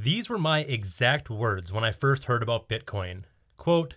These 0.00 0.30
were 0.30 0.38
my 0.38 0.60
exact 0.60 1.28
words 1.28 1.72
when 1.72 1.82
I 1.82 1.90
first 1.90 2.26
heard 2.26 2.40
about 2.40 2.68
Bitcoin. 2.68 3.24
Quote, 3.56 3.96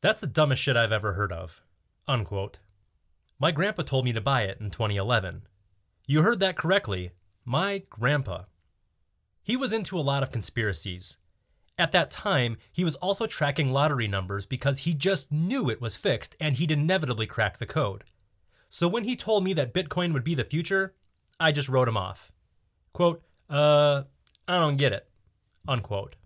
That's 0.00 0.20
the 0.20 0.26
dumbest 0.26 0.62
shit 0.62 0.74
I've 0.74 0.90
ever 0.90 1.12
heard 1.12 1.32
of. 1.32 1.60
Unquote. 2.06 2.60
My 3.38 3.50
grandpa 3.52 3.82
told 3.82 4.06
me 4.06 4.14
to 4.14 4.22
buy 4.22 4.44
it 4.44 4.58
in 4.58 4.70
2011. 4.70 5.42
You 6.06 6.22
heard 6.22 6.40
that 6.40 6.56
correctly. 6.56 7.10
My 7.44 7.82
grandpa. 7.90 8.44
He 9.42 9.54
was 9.54 9.74
into 9.74 9.98
a 9.98 10.00
lot 10.00 10.22
of 10.22 10.30
conspiracies. 10.30 11.18
At 11.78 11.92
that 11.92 12.10
time, 12.10 12.56
he 12.72 12.82
was 12.82 12.94
also 12.96 13.26
tracking 13.26 13.70
lottery 13.70 14.08
numbers 14.08 14.46
because 14.46 14.80
he 14.80 14.94
just 14.94 15.30
knew 15.30 15.68
it 15.68 15.82
was 15.82 15.94
fixed 15.94 16.36
and 16.40 16.56
he'd 16.56 16.70
inevitably 16.70 17.26
crack 17.26 17.58
the 17.58 17.66
code. 17.66 18.04
So 18.70 18.88
when 18.88 19.04
he 19.04 19.14
told 19.14 19.44
me 19.44 19.52
that 19.52 19.74
Bitcoin 19.74 20.14
would 20.14 20.24
be 20.24 20.34
the 20.34 20.42
future, 20.42 20.94
I 21.38 21.52
just 21.52 21.68
wrote 21.68 21.86
him 21.86 21.98
off. 21.98 22.32
Quote, 22.94 23.22
uh, 23.50 24.04
I 24.48 24.58
don't 24.58 24.76
get 24.76 24.94
it. 24.94 25.07
Unquote. 25.68 26.16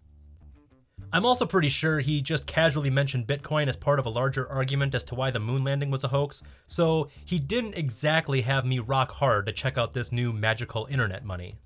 I'm 1.13 1.27
also 1.27 1.45
pretty 1.45 1.69
sure 1.69 1.99
he 1.99 2.23
just 2.23 2.47
casually 2.47 2.89
mentioned 2.89 3.27
Bitcoin 3.27 3.67
as 3.67 3.77
part 3.77 3.99
of 3.99 4.07
a 4.07 4.11
larger 4.11 4.49
argument 4.49 4.95
as 4.95 5.05
to 5.05 5.17
why 5.17 5.31
the 5.31 5.41
moon 5.41 5.65
landing 5.65 5.91
was 5.91 6.05
a 6.05 6.09
hoax, 6.09 6.43
so 6.67 7.09
he 7.25 7.39
didn't 7.39 7.75
exactly 7.75 8.43
have 8.43 8.65
me 8.65 8.79
rock 8.79 9.11
hard 9.11 9.45
to 9.47 9.53
check 9.53 9.77
out 9.77 9.93
this 9.93 10.13
new 10.13 10.33
magical 10.33 10.87
internet 10.89 11.25
money. 11.25 11.57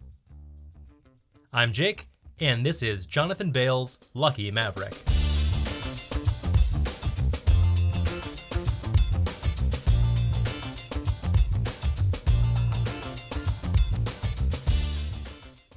I'm 1.52 1.72
Jake, 1.72 2.08
and 2.40 2.64
this 2.64 2.82
is 2.82 3.06
Jonathan 3.06 3.52
Bales' 3.52 3.98
Lucky 4.14 4.50
Maverick. 4.50 4.94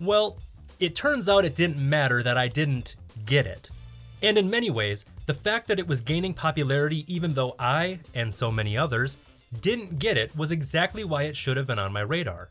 Well, 0.02 0.40
it 0.80 0.96
turns 0.96 1.28
out 1.28 1.46
it 1.46 1.56
didn't 1.56 1.78
matter 1.78 2.24
that 2.24 2.38
I 2.38 2.48
didn't 2.48 2.96
get 3.26 3.46
it. 3.46 3.70
And 4.22 4.38
in 4.38 4.50
many 4.50 4.70
ways, 4.70 5.06
the 5.26 5.34
fact 5.34 5.68
that 5.68 5.80
it 5.80 5.88
was 5.88 6.02
gaining 6.02 6.34
popularity 6.34 7.06
even 7.14 7.34
though 7.34 7.56
I, 7.60 8.00
and 8.14 8.34
so 8.34 8.52
many 8.52 8.78
others, 8.78 9.18
didn't 9.62 10.00
get 10.00 10.18
it 10.18 10.36
was 10.36 10.52
exactly 10.52 11.04
why 11.04 11.24
it 11.24 11.36
should 11.36 11.58
have 11.58 11.68
been 11.68 11.80
on 11.80 11.94
my 11.94 12.02
radar. 12.02 12.50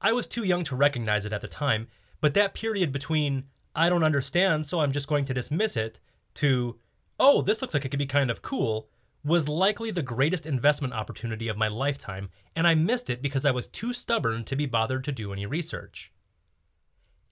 I 0.00 0.12
was 0.12 0.26
too 0.26 0.44
young 0.44 0.64
to 0.64 0.76
recognize 0.76 1.26
it 1.26 1.32
at 1.32 1.40
the 1.40 1.48
time, 1.48 1.88
but 2.20 2.34
that 2.34 2.54
period 2.54 2.92
between, 2.92 3.44
I 3.74 3.88
don't 3.88 4.04
understand, 4.04 4.66
so 4.66 4.80
I'm 4.80 4.92
just 4.92 5.08
going 5.08 5.24
to 5.26 5.34
dismiss 5.34 5.76
it, 5.76 6.00
to, 6.34 6.78
oh, 7.20 7.42
this 7.42 7.60
looks 7.60 7.74
like 7.74 7.84
it 7.84 7.90
could 7.90 7.98
be 7.98 8.06
kind 8.06 8.30
of 8.30 8.42
cool, 8.42 8.88
was 9.24 9.48
likely 9.48 9.90
the 9.90 10.02
greatest 10.02 10.46
investment 10.46 10.94
opportunity 10.94 11.48
of 11.48 11.56
my 11.56 11.68
lifetime, 11.68 12.30
and 12.56 12.66
I 12.66 12.74
missed 12.74 13.10
it 13.10 13.22
because 13.22 13.46
I 13.46 13.52
was 13.52 13.68
too 13.68 13.92
stubborn 13.92 14.44
to 14.44 14.56
be 14.56 14.66
bothered 14.66 15.04
to 15.04 15.12
do 15.12 15.32
any 15.32 15.46
research. 15.46 16.12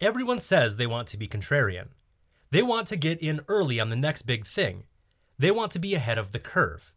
Everyone 0.00 0.38
says 0.38 0.76
they 0.76 0.86
want 0.86 1.08
to 1.08 1.18
be 1.18 1.28
contrarian. 1.28 1.88
They 2.50 2.62
want 2.62 2.86
to 2.86 2.96
get 2.96 3.20
in 3.20 3.42
early 3.48 3.78
on 3.78 3.90
the 3.90 3.96
next 3.96 4.22
big 4.22 4.46
thing. 4.46 4.84
They 5.38 5.50
want 5.50 5.72
to 5.72 5.78
be 5.78 5.94
ahead 5.94 6.16
of 6.16 6.32
the 6.32 6.38
curve. 6.38 6.94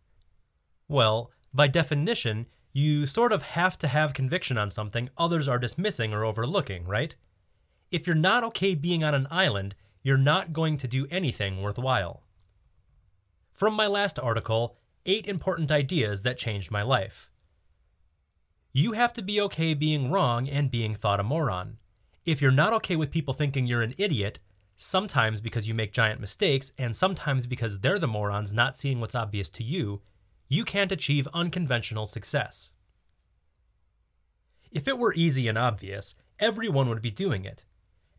Well, 0.88 1.32
by 1.54 1.68
definition, 1.68 2.48
you 2.72 3.06
sort 3.06 3.34
of 3.34 3.42
have 3.42 3.78
to 3.80 3.88
have 3.88 4.14
conviction 4.14 4.58
on 4.58 4.70
something 4.70 5.10
others 5.18 5.50
are 5.50 5.60
dismissing 5.60 6.14
or 6.14 6.24
overlooking, 6.24 6.86
right? 6.86 7.14
If 7.92 8.08
you're 8.08 8.16
not 8.16 8.44
okay 8.46 8.74
being 8.74 9.04
on 9.04 9.14
an 9.14 9.28
island, 9.30 9.76
you're 10.02 10.18
not 10.18 10.54
going 10.54 10.78
to 10.78 10.88
do 10.88 11.06
anything 11.12 11.62
worthwhile. 11.62 12.24
From 13.52 13.74
my 13.74 13.86
last 13.86 14.18
article, 14.18 14.78
8 15.06 15.28
important 15.28 15.72
ideas 15.72 16.24
that 16.24 16.38
changed 16.38 16.72
my 16.72 16.82
life. 16.82 17.30
You 18.72 18.94
have 18.94 19.14
to 19.14 19.22
be 19.22 19.40
okay 19.42 19.74
being 19.74 20.10
wrong 20.10 20.50
and 20.50 20.72
being 20.72 20.94
thought 20.94 21.20
a 21.20 21.24
moron. 21.24 21.78
If 22.26 22.42
you're 22.42 22.52
not 22.52 22.74
okay 22.74 22.96
with 22.96 23.12
people 23.12 23.34
thinking 23.34 23.68
you're 23.68 23.82
an 23.82 23.96
idiot, 23.98 24.40
sometimes 24.76 25.42
because 25.42 25.68
you 25.68 25.74
make 25.74 25.92
giant 25.92 26.22
mistakes, 26.22 26.72
and 26.78 26.96
sometimes 26.96 27.48
because 27.48 27.80
they're 27.80 28.00
the 28.00 28.08
morons 28.08 28.54
not 28.54 28.78
seeing 28.78 29.02
what's 29.02 29.16
obvious 29.16 29.50
to 29.52 29.64
you, 29.64 30.02
you 30.48 30.64
can't 30.64 30.92
achieve 30.92 31.28
unconventional 31.34 32.06
success. 32.06 32.74
If 34.72 34.88
it 34.88 34.98
were 34.98 35.14
easy 35.14 35.48
and 35.48 35.58
obvious, 35.58 36.16
everyone 36.40 36.88
would 36.90 37.02
be 37.02 37.12
doing 37.12 37.44
it. 37.44 37.66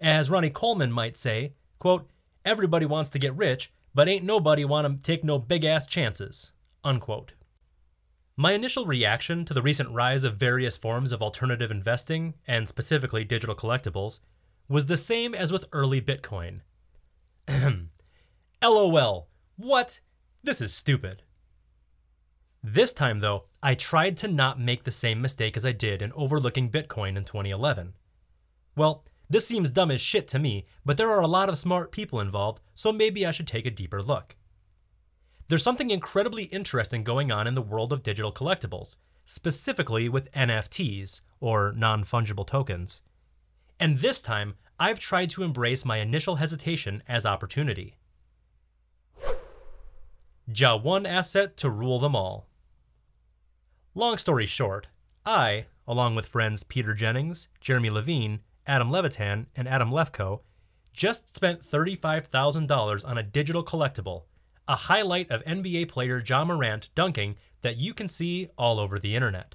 As 0.00 0.30
Ronnie 0.30 0.50
Coleman 0.50 0.92
might 0.92 1.16
say, 1.16 1.54
quote, 1.78 2.10
everybody 2.44 2.84
wants 2.84 3.10
to 3.10 3.18
get 3.18 3.36
rich, 3.36 3.72
but 3.94 4.08
ain't 4.08 4.24
nobody 4.24 4.64
want 4.64 4.86
to 4.86 5.12
take 5.12 5.24
no 5.24 5.38
big 5.38 5.64
ass 5.64 5.86
chances. 5.86 6.52
Unquote. 6.82 7.34
My 8.36 8.52
initial 8.52 8.84
reaction 8.84 9.44
to 9.44 9.54
the 9.54 9.62
recent 9.62 9.90
rise 9.90 10.24
of 10.24 10.36
various 10.36 10.76
forms 10.76 11.12
of 11.12 11.22
alternative 11.22 11.70
investing, 11.70 12.34
and 12.48 12.68
specifically 12.68 13.24
digital 13.24 13.54
collectibles, 13.54 14.18
was 14.68 14.86
the 14.86 14.96
same 14.96 15.34
as 15.34 15.52
with 15.52 15.66
early 15.72 16.00
Bitcoin. 16.00 16.62
LOL, 18.62 19.28
what? 19.56 20.00
This 20.42 20.60
is 20.60 20.74
stupid. 20.74 21.22
This 22.60 22.92
time, 22.92 23.20
though, 23.20 23.44
I 23.62 23.74
tried 23.74 24.16
to 24.18 24.28
not 24.28 24.58
make 24.58 24.82
the 24.82 24.90
same 24.90 25.20
mistake 25.20 25.56
as 25.56 25.64
I 25.64 25.72
did 25.72 26.02
in 26.02 26.12
overlooking 26.14 26.70
Bitcoin 26.70 27.16
in 27.16 27.24
2011. 27.24 27.94
Well, 28.74 29.04
this 29.30 29.46
seems 29.46 29.70
dumb 29.70 29.92
as 29.92 30.00
shit 30.00 30.26
to 30.28 30.40
me, 30.40 30.66
but 30.84 30.96
there 30.96 31.10
are 31.10 31.20
a 31.20 31.28
lot 31.28 31.48
of 31.48 31.56
smart 31.56 31.92
people 31.92 32.20
involved, 32.20 32.60
so 32.74 32.90
maybe 32.90 33.24
I 33.24 33.30
should 33.30 33.46
take 33.46 33.66
a 33.66 33.70
deeper 33.70 34.02
look. 34.02 34.34
There's 35.46 35.62
something 35.62 35.90
incredibly 35.90 36.44
interesting 36.44 37.04
going 37.04 37.30
on 37.30 37.46
in 37.46 37.54
the 37.54 37.60
world 37.60 37.92
of 37.92 38.02
digital 38.02 38.32
collectibles, 38.32 38.96
specifically 39.26 40.08
with 40.08 40.32
NFTs, 40.32 41.20
or 41.38 41.72
non 41.76 42.02
fungible 42.02 42.46
tokens. 42.46 43.02
And 43.78 43.98
this 43.98 44.22
time, 44.22 44.54
I've 44.80 44.98
tried 44.98 45.30
to 45.30 45.42
embrace 45.42 45.84
my 45.84 45.98
initial 45.98 46.36
hesitation 46.36 47.02
as 47.06 47.26
opportunity. 47.26 47.98
Ja 50.46 50.76
one 50.76 51.04
asset 51.04 51.56
to 51.58 51.68
rule 51.68 51.98
them 51.98 52.16
all. 52.16 52.48
Long 53.94 54.16
story 54.16 54.46
short, 54.46 54.88
I, 55.26 55.66
along 55.86 56.14
with 56.14 56.26
friends 56.26 56.64
Peter 56.64 56.94
Jennings, 56.94 57.48
Jeremy 57.60 57.90
Levine, 57.90 58.40
Adam 58.66 58.90
Levitan, 58.90 59.46
and 59.54 59.68
Adam 59.68 59.90
Lefkoe, 59.90 60.40
just 60.94 61.34
spent 61.34 61.60
$35,000 61.60 63.06
on 63.06 63.18
a 63.18 63.22
digital 63.22 63.64
collectible 63.64 64.22
a 64.66 64.76
highlight 64.76 65.30
of 65.30 65.44
NBA 65.44 65.88
player 65.88 66.22
Ja 66.24 66.44
Morant 66.44 66.88
dunking 66.94 67.36
that 67.62 67.76
you 67.76 67.94
can 67.94 68.08
see 68.08 68.48
all 68.56 68.80
over 68.80 68.98
the 68.98 69.14
internet. 69.14 69.54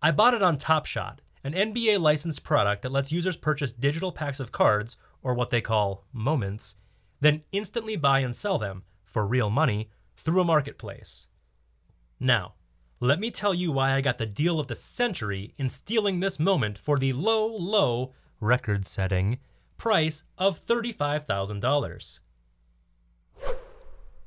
I 0.00 0.10
bought 0.10 0.34
it 0.34 0.42
on 0.42 0.58
Top 0.58 0.86
Shot, 0.86 1.20
an 1.44 1.52
NBA 1.52 2.00
licensed 2.00 2.44
product 2.44 2.82
that 2.82 2.92
lets 2.92 3.12
users 3.12 3.36
purchase 3.36 3.72
digital 3.72 4.12
packs 4.12 4.40
of 4.40 4.52
cards, 4.52 4.96
or 5.22 5.34
what 5.34 5.50
they 5.50 5.60
call 5.60 6.04
moments, 6.12 6.76
then 7.20 7.42
instantly 7.52 7.96
buy 7.96 8.20
and 8.20 8.34
sell 8.34 8.58
them, 8.58 8.82
for 9.04 9.26
real 9.26 9.50
money, 9.50 9.90
through 10.16 10.40
a 10.40 10.44
marketplace. 10.44 11.28
Now, 12.18 12.54
let 13.00 13.18
me 13.18 13.30
tell 13.30 13.54
you 13.54 13.72
why 13.72 13.92
I 13.92 14.00
got 14.00 14.18
the 14.18 14.26
deal 14.26 14.60
of 14.60 14.68
the 14.68 14.76
century 14.76 15.52
in 15.56 15.68
stealing 15.68 16.20
this 16.20 16.38
moment 16.38 16.78
for 16.78 16.96
the 16.96 17.12
low, 17.12 17.46
low, 17.46 18.12
record 18.40 18.86
setting 18.86 19.38
price 19.76 20.24
of 20.38 20.58
$35,000. 20.58 22.20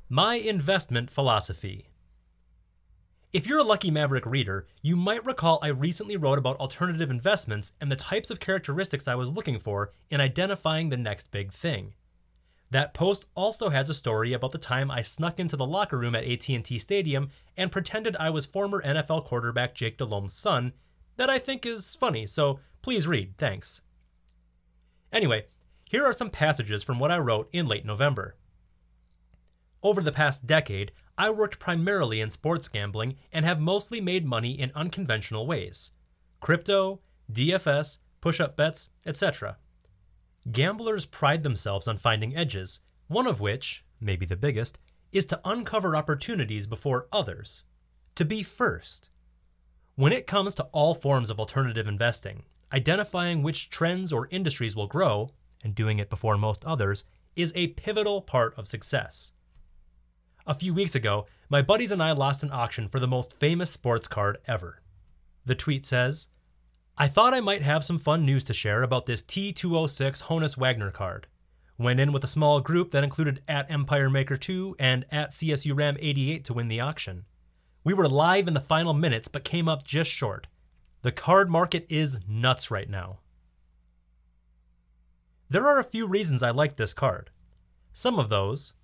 My 0.08 0.36
investment 0.36 1.10
philosophy. 1.10 1.88
If 3.32 3.48
you're 3.48 3.58
a 3.58 3.64
Lucky 3.64 3.90
Maverick 3.90 4.24
reader, 4.24 4.68
you 4.80 4.94
might 4.94 5.26
recall 5.26 5.58
I 5.60 5.66
recently 5.66 6.16
wrote 6.16 6.38
about 6.38 6.58
alternative 6.58 7.10
investments 7.10 7.72
and 7.80 7.90
the 7.90 7.96
types 7.96 8.30
of 8.30 8.38
characteristics 8.38 9.08
I 9.08 9.16
was 9.16 9.32
looking 9.32 9.58
for 9.58 9.90
in 10.08 10.20
identifying 10.20 10.90
the 10.90 10.96
next 10.96 11.32
big 11.32 11.50
thing. 11.50 11.94
That 12.70 12.94
post 12.94 13.26
also 13.34 13.70
has 13.70 13.90
a 13.90 13.94
story 13.94 14.32
about 14.32 14.52
the 14.52 14.58
time 14.58 14.92
I 14.92 15.00
snuck 15.00 15.40
into 15.40 15.56
the 15.56 15.66
locker 15.66 15.98
room 15.98 16.14
at 16.14 16.24
AT&T 16.24 16.78
Stadium 16.78 17.30
and 17.56 17.72
pretended 17.72 18.16
I 18.20 18.30
was 18.30 18.46
former 18.46 18.80
NFL 18.82 19.24
quarterback 19.24 19.74
Jake 19.74 19.98
Delhomme's 19.98 20.34
son 20.34 20.72
that 21.16 21.28
I 21.28 21.40
think 21.40 21.66
is 21.66 21.96
funny, 21.96 22.26
so 22.26 22.60
please 22.80 23.08
read, 23.08 23.36
thanks. 23.38 23.82
Anyway, 25.12 25.46
here 25.90 26.04
are 26.04 26.12
some 26.12 26.30
passages 26.30 26.84
from 26.84 27.00
what 27.00 27.10
I 27.10 27.18
wrote 27.18 27.48
in 27.52 27.66
late 27.66 27.84
November. 27.84 28.36
Over 29.82 30.02
the 30.02 30.12
past 30.12 30.46
decade, 30.46 30.92
I 31.18 31.30
worked 31.30 31.58
primarily 31.58 32.20
in 32.20 32.30
sports 32.30 32.68
gambling 32.68 33.16
and 33.32 33.44
have 33.44 33.60
mostly 33.60 34.00
made 34.00 34.26
money 34.26 34.52
in 34.52 34.72
unconventional 34.74 35.46
ways 35.46 35.92
crypto, 36.40 37.00
DFS, 37.32 37.98
push 38.20 38.40
up 38.40 38.56
bets, 38.56 38.90
etc. 39.04 39.56
Gamblers 40.50 41.06
pride 41.06 41.42
themselves 41.42 41.88
on 41.88 41.96
finding 41.96 42.36
edges, 42.36 42.80
one 43.08 43.26
of 43.26 43.40
which, 43.40 43.84
maybe 44.00 44.26
the 44.26 44.36
biggest, 44.36 44.78
is 45.12 45.24
to 45.26 45.40
uncover 45.44 45.96
opportunities 45.96 46.66
before 46.66 47.08
others, 47.12 47.64
to 48.14 48.24
be 48.24 48.42
first. 48.42 49.08
When 49.96 50.12
it 50.12 50.26
comes 50.26 50.54
to 50.56 50.64
all 50.72 50.94
forms 50.94 51.30
of 51.30 51.40
alternative 51.40 51.88
investing, 51.88 52.44
identifying 52.72 53.42
which 53.42 53.70
trends 53.70 54.12
or 54.12 54.28
industries 54.30 54.76
will 54.76 54.86
grow, 54.86 55.30
and 55.64 55.74
doing 55.74 55.98
it 55.98 56.10
before 56.10 56.36
most 56.36 56.64
others, 56.64 57.04
is 57.34 57.52
a 57.56 57.68
pivotal 57.68 58.20
part 58.20 58.54
of 58.58 58.66
success. 58.66 59.32
A 60.48 60.54
few 60.54 60.72
weeks 60.72 60.94
ago, 60.94 61.26
my 61.48 61.60
buddies 61.60 61.90
and 61.90 62.00
I 62.00 62.12
lost 62.12 62.44
an 62.44 62.52
auction 62.52 62.86
for 62.86 63.00
the 63.00 63.08
most 63.08 63.40
famous 63.40 63.68
sports 63.68 64.06
card 64.06 64.38
ever. 64.46 64.80
The 65.44 65.56
tweet 65.56 65.84
says, 65.84 66.28
I 66.96 67.08
thought 67.08 67.34
I 67.34 67.40
might 67.40 67.62
have 67.62 67.82
some 67.82 67.98
fun 67.98 68.24
news 68.24 68.44
to 68.44 68.54
share 68.54 68.84
about 68.84 69.06
this 69.06 69.24
T206 69.24 70.24
Honus 70.24 70.56
Wagner 70.56 70.92
card. 70.92 71.26
Went 71.78 71.98
in 71.98 72.12
with 72.12 72.22
a 72.22 72.28
small 72.28 72.60
group 72.60 72.92
that 72.92 73.02
included 73.02 73.42
at 73.48 73.68
Empire 73.68 74.08
Maker 74.08 74.36
2 74.36 74.76
and 74.78 75.04
at 75.10 75.32
CSU 75.32 75.76
Ram 75.76 75.96
88 75.98 76.44
to 76.44 76.54
win 76.54 76.68
the 76.68 76.80
auction. 76.80 77.24
We 77.82 77.92
were 77.92 78.08
live 78.08 78.46
in 78.46 78.54
the 78.54 78.60
final 78.60 78.94
minutes 78.94 79.26
but 79.26 79.42
came 79.42 79.68
up 79.68 79.82
just 79.82 80.12
short. 80.12 80.46
The 81.02 81.10
card 81.10 81.50
market 81.50 81.86
is 81.88 82.20
nuts 82.28 82.70
right 82.70 82.88
now. 82.88 83.18
There 85.48 85.66
are 85.66 85.80
a 85.80 85.84
few 85.84 86.06
reasons 86.06 86.44
I 86.44 86.50
like 86.50 86.76
this 86.76 86.94
card. 86.94 87.30
Some 87.92 88.18
of 88.20 88.28
those 88.28 88.74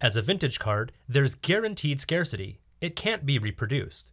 as 0.00 0.16
a 0.16 0.22
vintage 0.22 0.58
card, 0.58 0.92
there's 1.08 1.34
guaranteed 1.34 2.00
scarcity. 2.00 2.60
It 2.80 2.96
can't 2.96 3.24
be 3.24 3.38
reproduced. 3.38 4.12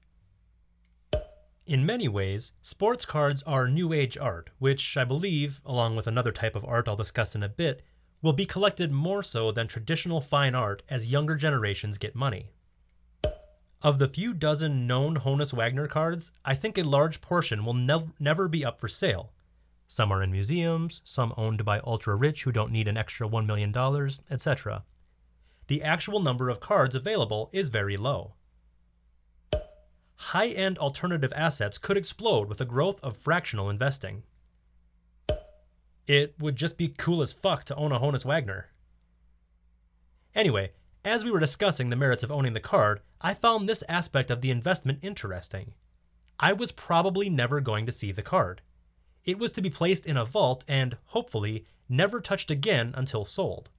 In 1.65 1.85
many 1.85 2.07
ways, 2.07 2.53
sports 2.62 3.06
cards 3.06 3.44
are 3.44 3.68
new 3.68 3.94
age 3.94 4.18
art, 4.18 4.50
which 4.59 4.97
I 4.97 5.03
believe, 5.03 5.62
along 5.65 5.95
with 5.95 6.07
another 6.07 6.31
type 6.31 6.56
of 6.56 6.65
art 6.65 6.88
I'll 6.88 6.95
discuss 6.95 7.35
in 7.35 7.44
a 7.44 7.50
bit, 7.50 7.81
will 8.21 8.33
be 8.33 8.45
collected 8.45 8.91
more 8.91 9.21
so 9.21 9.51
than 9.51 9.68
traditional 9.68 10.21
fine 10.21 10.56
art 10.56 10.83
as 10.89 11.12
younger 11.12 11.35
generations 11.35 11.97
get 11.97 12.15
money. 12.15 12.51
Of 13.81 13.97
the 13.97 14.07
few 14.07 14.33
dozen 14.33 14.88
known 14.88 15.18
Honus 15.18 15.53
Wagner 15.53 15.88
cards, 15.88 16.31
I 16.45 16.53
think 16.53 16.77
a 16.77 16.83
large 16.83 17.19
portion 17.19 17.65
will 17.65 17.74
nev- 17.74 18.13
never 18.19 18.47
be 18.47 18.63
up 18.63 18.80
for 18.80 18.88
sale. 18.88 19.33
Some 19.88 20.12
are 20.13 20.24
in 20.24 20.31
museums, 20.31 21.01
some 21.03 21.33
owned 21.35 21.65
by 21.65 21.80
ultra 21.80 22.15
rich 22.15 22.44
who 22.44 22.53
don't 22.53 22.71
need 22.71 22.88
an 22.88 22.97
extra 22.97 23.27
$1 23.27 23.45
million, 23.45 23.74
etc. 24.31 24.83
The 25.73 25.81
actual 25.81 26.19
number 26.19 26.49
of 26.49 26.59
cards 26.59 26.95
available 26.95 27.49
is 27.51 27.69
very 27.69 27.97
low 27.97 28.35
high 30.17 30.49
end 30.49 30.77
alternative 30.77 31.33
assets 31.35 31.79
could 31.79 31.97
explode 31.97 32.47
with 32.47 32.59
the 32.59 32.65
growth 32.65 33.03
of 33.03 33.17
fractional 33.17 33.71
investing. 33.71 34.21
It 36.05 36.35
would 36.37 36.57
just 36.57 36.77
be 36.77 36.93
cool 36.95 37.23
as 37.23 37.33
fuck 37.33 37.63
to 37.65 37.75
own 37.75 37.91
a 37.91 37.99
Honus 37.99 38.23
Wagner. 38.23 38.69
Anyway, 40.35 40.73
as 41.03 41.25
we 41.25 41.31
were 41.31 41.39
discussing 41.39 41.89
the 41.89 41.95
merits 41.95 42.21
of 42.23 42.31
owning 42.31 42.53
the 42.53 42.59
card, 42.59 43.01
I 43.19 43.33
found 43.33 43.67
this 43.67 43.83
aspect 43.89 44.29
of 44.29 44.41
the 44.41 44.51
investment 44.51 44.99
interesting. 45.01 45.73
I 46.39 46.53
was 46.53 46.71
probably 46.71 47.31
never 47.31 47.61
going 47.61 47.87
to 47.87 47.91
see 47.91 48.11
the 48.11 48.21
card. 48.21 48.61
It 49.25 49.39
was 49.39 49.51
to 49.53 49.61
be 49.63 49.71
placed 49.71 50.05
in 50.05 50.17
a 50.17 50.25
vault 50.25 50.63
and, 50.67 50.97
hopefully, 51.07 51.65
never 51.89 52.21
touched 52.21 52.51
again 52.51 52.93
until 52.95 53.25
sold. 53.25 53.71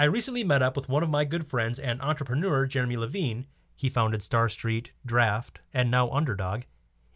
I 0.00 0.04
recently 0.04 0.44
met 0.44 0.62
up 0.62 0.76
with 0.76 0.88
one 0.88 1.02
of 1.02 1.10
my 1.10 1.24
good 1.24 1.44
friends 1.44 1.80
and 1.80 2.00
entrepreneur, 2.00 2.66
Jeremy 2.66 2.96
Levine, 2.96 3.46
he 3.74 3.88
founded 3.88 4.22
Star 4.22 4.48
Street, 4.48 4.92
Draft, 5.04 5.58
and 5.74 5.90
now 5.90 6.08
Underdog, 6.10 6.62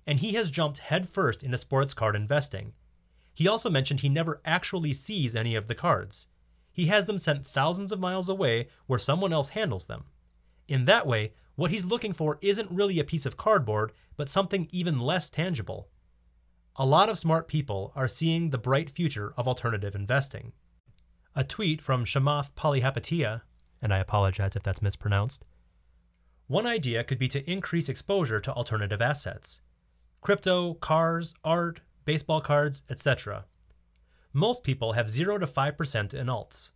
and 0.04 0.18
he 0.18 0.32
has 0.32 0.50
jumped 0.50 0.78
headfirst 0.78 1.44
into 1.44 1.56
sports 1.58 1.94
card 1.94 2.16
investing. 2.16 2.72
He 3.34 3.46
also 3.46 3.70
mentioned 3.70 4.00
he 4.00 4.08
never 4.08 4.40
actually 4.44 4.94
sees 4.94 5.36
any 5.36 5.54
of 5.54 5.68
the 5.68 5.76
cards. 5.76 6.26
He 6.72 6.86
has 6.86 7.06
them 7.06 7.18
sent 7.18 7.46
thousands 7.46 7.92
of 7.92 8.00
miles 8.00 8.28
away 8.28 8.66
where 8.88 8.98
someone 8.98 9.32
else 9.32 9.50
handles 9.50 9.86
them. 9.86 10.06
In 10.66 10.84
that 10.86 11.06
way, 11.06 11.34
what 11.54 11.70
he's 11.70 11.84
looking 11.84 12.12
for 12.12 12.36
isn't 12.42 12.68
really 12.68 12.98
a 12.98 13.04
piece 13.04 13.26
of 13.26 13.36
cardboard, 13.36 13.92
but 14.16 14.28
something 14.28 14.66
even 14.72 14.98
less 14.98 15.30
tangible. 15.30 15.88
A 16.74 16.84
lot 16.84 17.08
of 17.08 17.16
smart 17.16 17.46
people 17.46 17.92
are 17.94 18.08
seeing 18.08 18.50
the 18.50 18.58
bright 18.58 18.90
future 18.90 19.32
of 19.36 19.46
alternative 19.46 19.94
investing. 19.94 20.52
A 21.34 21.44
tweet 21.44 21.80
from 21.80 22.04
Chamath 22.04 22.52
Palihapitiya, 22.52 23.40
and 23.80 23.94
I 23.94 23.98
apologize 23.98 24.54
if 24.54 24.62
that's 24.62 24.82
mispronounced, 24.82 25.46
one 26.46 26.66
idea 26.66 27.04
could 27.04 27.18
be 27.18 27.28
to 27.28 27.50
increase 27.50 27.88
exposure 27.88 28.38
to 28.40 28.52
alternative 28.52 29.00
assets 29.00 29.62
crypto, 30.20 30.74
cars, 30.74 31.34
art, 31.42 31.80
baseball 32.04 32.42
cards, 32.42 32.82
etc. 32.90 33.46
Most 34.34 34.62
people 34.62 34.92
have 34.92 35.08
0 35.08 35.38
to 35.38 35.46
5% 35.46 36.14
in 36.14 36.26
alts. 36.26 36.72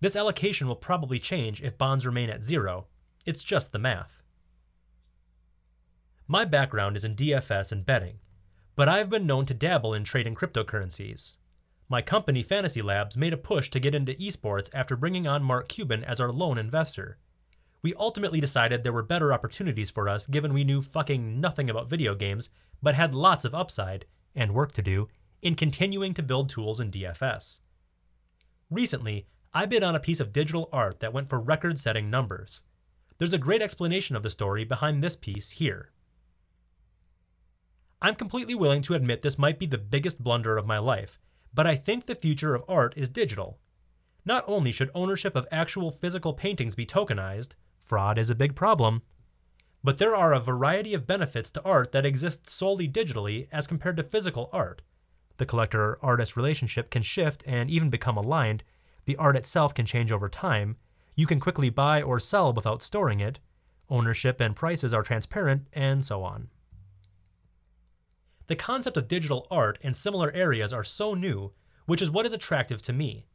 This 0.00 0.16
allocation 0.16 0.68
will 0.68 0.76
probably 0.76 1.18
change 1.18 1.60
if 1.60 1.76
bonds 1.76 2.06
remain 2.06 2.30
at 2.30 2.44
zero. 2.44 2.86
It's 3.26 3.42
just 3.42 3.72
the 3.72 3.78
math. 3.78 4.22
My 6.28 6.44
background 6.44 6.96
is 6.96 7.04
in 7.04 7.16
DFS 7.16 7.72
and 7.72 7.84
betting, 7.84 8.18
but 8.76 8.88
I've 8.88 9.10
been 9.10 9.26
known 9.26 9.46
to 9.46 9.54
dabble 9.54 9.94
in 9.94 10.04
trading 10.04 10.34
cryptocurrencies. 10.36 11.38
My 11.88 12.02
company, 12.02 12.42
Fantasy 12.42 12.82
Labs, 12.82 13.16
made 13.16 13.32
a 13.32 13.36
push 13.36 13.70
to 13.70 13.80
get 13.80 13.94
into 13.94 14.14
esports 14.14 14.70
after 14.74 14.96
bringing 14.96 15.26
on 15.26 15.42
Mark 15.42 15.68
Cuban 15.68 16.02
as 16.04 16.20
our 16.20 16.32
lone 16.32 16.58
investor 16.58 17.18
we 17.86 17.94
ultimately 17.94 18.40
decided 18.40 18.82
there 18.82 18.92
were 18.92 19.02
better 19.04 19.32
opportunities 19.32 19.90
for 19.90 20.08
us 20.08 20.26
given 20.26 20.52
we 20.52 20.64
knew 20.64 20.82
fucking 20.82 21.40
nothing 21.40 21.70
about 21.70 21.88
video 21.88 22.16
games, 22.16 22.50
but 22.82 22.96
had 22.96 23.14
lots 23.14 23.44
of 23.44 23.54
upside, 23.54 24.06
and 24.34 24.52
work 24.52 24.72
to 24.72 24.82
do, 24.82 25.06
in 25.40 25.54
continuing 25.54 26.12
to 26.12 26.20
build 26.20 26.48
tools 26.48 26.80
in 26.80 26.90
DFS. 26.90 27.60
Recently, 28.70 29.28
I 29.54 29.66
bid 29.66 29.84
on 29.84 29.94
a 29.94 30.00
piece 30.00 30.18
of 30.18 30.32
digital 30.32 30.68
art 30.72 30.98
that 30.98 31.12
went 31.12 31.28
for 31.28 31.38
record 31.38 31.78
setting 31.78 32.10
numbers. 32.10 32.64
There's 33.18 33.32
a 33.32 33.38
great 33.38 33.62
explanation 33.62 34.16
of 34.16 34.24
the 34.24 34.30
story 34.30 34.64
behind 34.64 35.00
this 35.00 35.14
piece 35.14 35.52
here. 35.52 35.92
I'm 38.02 38.16
completely 38.16 38.56
willing 38.56 38.82
to 38.82 38.94
admit 38.94 39.22
this 39.22 39.38
might 39.38 39.60
be 39.60 39.66
the 39.66 39.78
biggest 39.78 40.24
blunder 40.24 40.56
of 40.56 40.66
my 40.66 40.78
life, 40.78 41.20
but 41.56 41.66
I 41.66 41.74
think 41.74 42.04
the 42.04 42.14
future 42.14 42.54
of 42.54 42.62
art 42.68 42.92
is 42.96 43.08
digital. 43.08 43.58
Not 44.26 44.44
only 44.46 44.70
should 44.70 44.90
ownership 44.94 45.34
of 45.34 45.48
actual 45.50 45.90
physical 45.90 46.34
paintings 46.34 46.74
be 46.74 46.84
tokenized, 46.84 47.54
fraud 47.80 48.18
is 48.18 48.28
a 48.28 48.34
big 48.34 48.54
problem. 48.54 49.00
But 49.82 49.96
there 49.96 50.14
are 50.14 50.34
a 50.34 50.40
variety 50.40 50.92
of 50.92 51.06
benefits 51.06 51.50
to 51.52 51.62
art 51.62 51.92
that 51.92 52.04
exist 52.04 52.48
solely 52.48 52.86
digitally 52.86 53.48
as 53.50 53.66
compared 53.66 53.96
to 53.96 54.02
physical 54.02 54.50
art. 54.52 54.82
The 55.38 55.46
collector 55.46 55.98
artist 56.02 56.36
relationship 56.36 56.90
can 56.90 57.02
shift 57.02 57.42
and 57.46 57.70
even 57.70 57.88
become 57.88 58.18
aligned. 58.18 58.62
The 59.06 59.16
art 59.16 59.36
itself 59.36 59.72
can 59.72 59.86
change 59.86 60.12
over 60.12 60.28
time. 60.28 60.76
You 61.14 61.26
can 61.26 61.40
quickly 61.40 61.70
buy 61.70 62.02
or 62.02 62.20
sell 62.20 62.52
without 62.52 62.82
storing 62.82 63.20
it. 63.20 63.40
Ownership 63.88 64.40
and 64.42 64.54
prices 64.54 64.92
are 64.92 65.02
transparent, 65.02 65.68
and 65.72 66.04
so 66.04 66.22
on. 66.22 66.48
The 68.46 68.56
concept 68.56 68.96
of 68.96 69.08
digital 69.08 69.46
art 69.50 69.78
and 69.82 69.96
similar 69.96 70.32
areas 70.32 70.72
are 70.72 70.84
so 70.84 71.14
new, 71.14 71.52
which 71.86 72.02
is 72.02 72.10
what 72.10 72.26
is 72.26 72.32
attractive 72.32 72.82
to 72.82 72.92
me. 72.92 73.26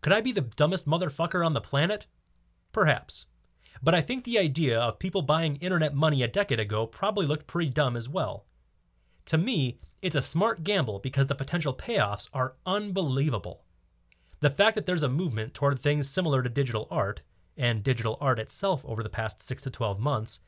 Could 0.00 0.12
I 0.12 0.20
be 0.20 0.32
the 0.32 0.40
dumbest 0.40 0.86
motherfucker 0.86 1.44
on 1.44 1.54
the 1.54 1.60
planet? 1.60 2.06
Perhaps. 2.72 3.26
But 3.82 3.94
I 3.94 4.00
think 4.00 4.24
the 4.24 4.38
idea 4.38 4.78
of 4.78 4.98
people 4.98 5.22
buying 5.22 5.56
internet 5.56 5.94
money 5.94 6.22
a 6.22 6.28
decade 6.28 6.60
ago 6.60 6.86
probably 6.86 7.26
looked 7.26 7.46
pretty 7.46 7.70
dumb 7.70 7.96
as 7.96 8.08
well. 8.08 8.46
To 9.26 9.38
me, 9.38 9.78
it's 10.00 10.16
a 10.16 10.20
smart 10.20 10.64
gamble 10.64 10.98
because 10.98 11.28
the 11.28 11.34
potential 11.34 11.74
payoffs 11.74 12.28
are 12.32 12.54
unbelievable. 12.66 13.64
The 14.40 14.50
fact 14.50 14.74
that 14.74 14.86
there's 14.86 15.04
a 15.04 15.08
movement 15.08 15.54
toward 15.54 15.78
things 15.78 16.08
similar 16.08 16.42
to 16.42 16.48
digital 16.48 16.88
art, 16.90 17.22
and 17.56 17.82
digital 17.82 18.18
art 18.20 18.38
itself 18.38 18.84
over 18.86 19.02
the 19.02 19.08
past 19.08 19.42
6 19.42 19.62
to 19.62 19.70
12 19.70 20.00
months, 20.00 20.40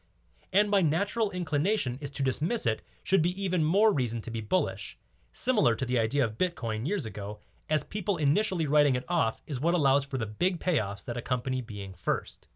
and 0.55 0.71
my 0.71 0.81
natural 0.81 1.33
inclination 1.33 1.99
is 2.01 2.11
to 2.13 2.23
dismiss 2.23 2.65
it 2.65 2.81
should 3.03 3.21
be 3.21 3.43
even 3.43 3.65
more 3.65 3.93
reason 3.93 4.23
to 4.23 4.31
be 4.31 4.41
bullish, 4.41 4.97
similar 5.33 5.75
to 5.75 5.85
the 5.85 5.99
idea 5.99 6.25
of 6.25 6.39
Bitcoin 6.39 6.87
years 6.87 7.05
ago, 7.05 7.41
as 7.69 7.83
people 7.83 8.17
initially 8.17 8.67
writing 8.67 8.95
it 8.95 9.05
off 9.09 9.43
is 9.47 9.61
what 9.61 9.75
allows 9.75 10.05
for 10.05 10.17
the 10.17 10.27
big 10.27 10.61
payoffs 10.61 11.05
that 11.05 11.17
accompany 11.17 11.61
being 11.61 11.93
first. 11.93 12.47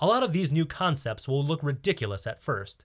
A 0.00 0.06
lot 0.06 0.22
of 0.22 0.32
these 0.32 0.50
new 0.50 0.66
concepts 0.66 1.28
will 1.28 1.44
look 1.44 1.62
ridiculous 1.62 2.26
at 2.26 2.42
first. 2.42 2.84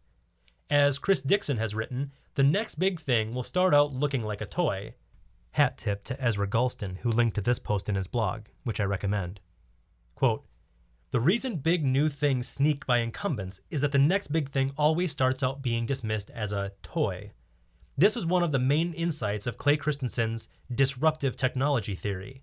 As 0.70 1.00
Chris 1.00 1.22
Dixon 1.22 1.58
has 1.58 1.76
written, 1.76 2.12
the 2.36 2.44
next 2.44 2.76
big 2.76 3.00
thing 3.00 3.34
will 3.34 3.44
start 3.44 3.74
out 3.74 3.94
looking 3.94 4.22
like 4.22 4.42
a 4.42 4.46
toy. 4.46 4.94
Hat 5.52 5.78
tip 5.78 6.04
to 6.06 6.24
Ezra 6.24 6.48
Galston, 6.48 6.98
who 7.00 7.10
linked 7.10 7.36
to 7.36 7.42
this 7.42 7.60
post 7.60 7.90
in 7.90 7.96
his 7.96 8.08
blog, 8.08 8.46
which 8.64 8.80
I 8.80 8.86
recommend. 8.86 9.40
Quote, 10.16 10.46
the 11.14 11.22
reason 11.22 11.58
big 11.58 11.86
new 11.86 12.10
things 12.10 12.48
sneak 12.48 12.88
by 12.88 12.98
incumbents 12.98 13.62
is 13.70 13.82
that 13.82 13.92
the 13.92 14.00
next 14.00 14.30
big 14.30 14.50
thing 14.50 14.72
always 14.76 15.12
starts 15.12 15.44
out 15.44 15.62
being 15.62 15.86
dismissed 15.86 16.32
as 16.32 16.52
a 16.52 16.72
toy. 16.82 17.32
This 17.96 18.18
is 18.18 18.26
one 18.26 18.42
of 18.42 18.52
the 18.52 18.58
main 18.58 18.94
insights 18.94 19.46
of 19.46 19.60
Clay 19.60 19.78
Christensen's 19.78 20.50
disruptive 20.74 21.36
technology 21.36 21.94
theory. 21.94 22.42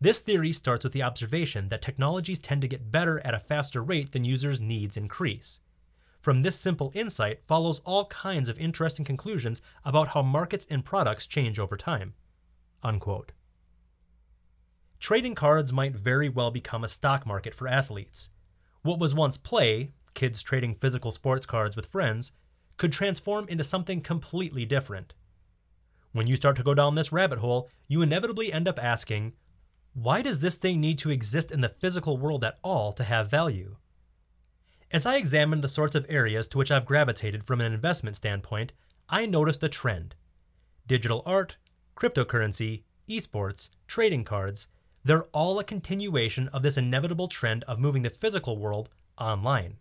This 0.00 0.18
theory 0.18 0.50
starts 0.50 0.82
with 0.82 0.92
the 0.92 1.04
observation 1.04 1.68
that 1.68 1.80
technologies 1.80 2.40
tend 2.40 2.62
to 2.62 2.66
get 2.66 2.90
better 2.90 3.20
at 3.24 3.34
a 3.34 3.38
faster 3.38 3.80
rate 3.80 4.10
than 4.10 4.24
users' 4.24 4.60
needs 4.60 4.96
increase. 4.96 5.60
From 6.20 6.42
this 6.42 6.58
simple 6.58 6.90
insight 6.96 7.40
follows 7.40 7.78
all 7.84 8.06
kinds 8.06 8.48
of 8.48 8.58
interesting 8.58 9.04
conclusions 9.04 9.62
about 9.84 10.08
how 10.08 10.22
markets 10.22 10.66
and 10.68 10.84
products 10.84 11.28
change 11.28 11.60
over 11.60 11.76
time. 11.76 12.14
Unquote. 12.82 13.30
Trading 15.02 15.34
cards 15.34 15.72
might 15.72 15.96
very 15.96 16.28
well 16.28 16.52
become 16.52 16.84
a 16.84 16.88
stock 16.88 17.26
market 17.26 17.54
for 17.54 17.66
athletes. 17.66 18.30
What 18.82 19.00
was 19.00 19.16
once 19.16 19.36
play, 19.36 19.90
kids 20.14 20.44
trading 20.44 20.76
physical 20.76 21.10
sports 21.10 21.44
cards 21.44 21.74
with 21.74 21.86
friends, 21.86 22.30
could 22.76 22.92
transform 22.92 23.48
into 23.48 23.64
something 23.64 24.00
completely 24.00 24.64
different. 24.64 25.14
When 26.12 26.28
you 26.28 26.36
start 26.36 26.54
to 26.54 26.62
go 26.62 26.72
down 26.72 26.94
this 26.94 27.10
rabbit 27.10 27.40
hole, 27.40 27.68
you 27.88 28.00
inevitably 28.00 28.52
end 28.52 28.68
up 28.68 28.78
asking, 28.80 29.32
why 29.92 30.22
does 30.22 30.40
this 30.40 30.54
thing 30.54 30.80
need 30.80 30.98
to 30.98 31.10
exist 31.10 31.50
in 31.50 31.62
the 31.62 31.68
physical 31.68 32.16
world 32.16 32.44
at 32.44 32.60
all 32.62 32.92
to 32.92 33.02
have 33.02 33.28
value? 33.28 33.78
As 34.92 35.04
I 35.04 35.16
examined 35.16 35.62
the 35.62 35.68
sorts 35.68 35.96
of 35.96 36.06
areas 36.08 36.46
to 36.46 36.58
which 36.58 36.70
I've 36.70 36.86
gravitated 36.86 37.42
from 37.42 37.60
an 37.60 37.72
investment 37.72 38.14
standpoint, 38.14 38.72
I 39.08 39.26
noticed 39.26 39.64
a 39.64 39.68
trend. 39.68 40.14
Digital 40.86 41.24
art, 41.26 41.56
cryptocurrency, 41.96 42.84
esports, 43.08 43.70
trading 43.88 44.22
cards, 44.22 44.68
they're 45.04 45.24
all 45.32 45.58
a 45.58 45.64
continuation 45.64 46.48
of 46.48 46.62
this 46.62 46.78
inevitable 46.78 47.28
trend 47.28 47.64
of 47.64 47.78
moving 47.78 48.02
the 48.02 48.10
physical 48.10 48.56
world 48.56 48.88
online. 49.18 49.76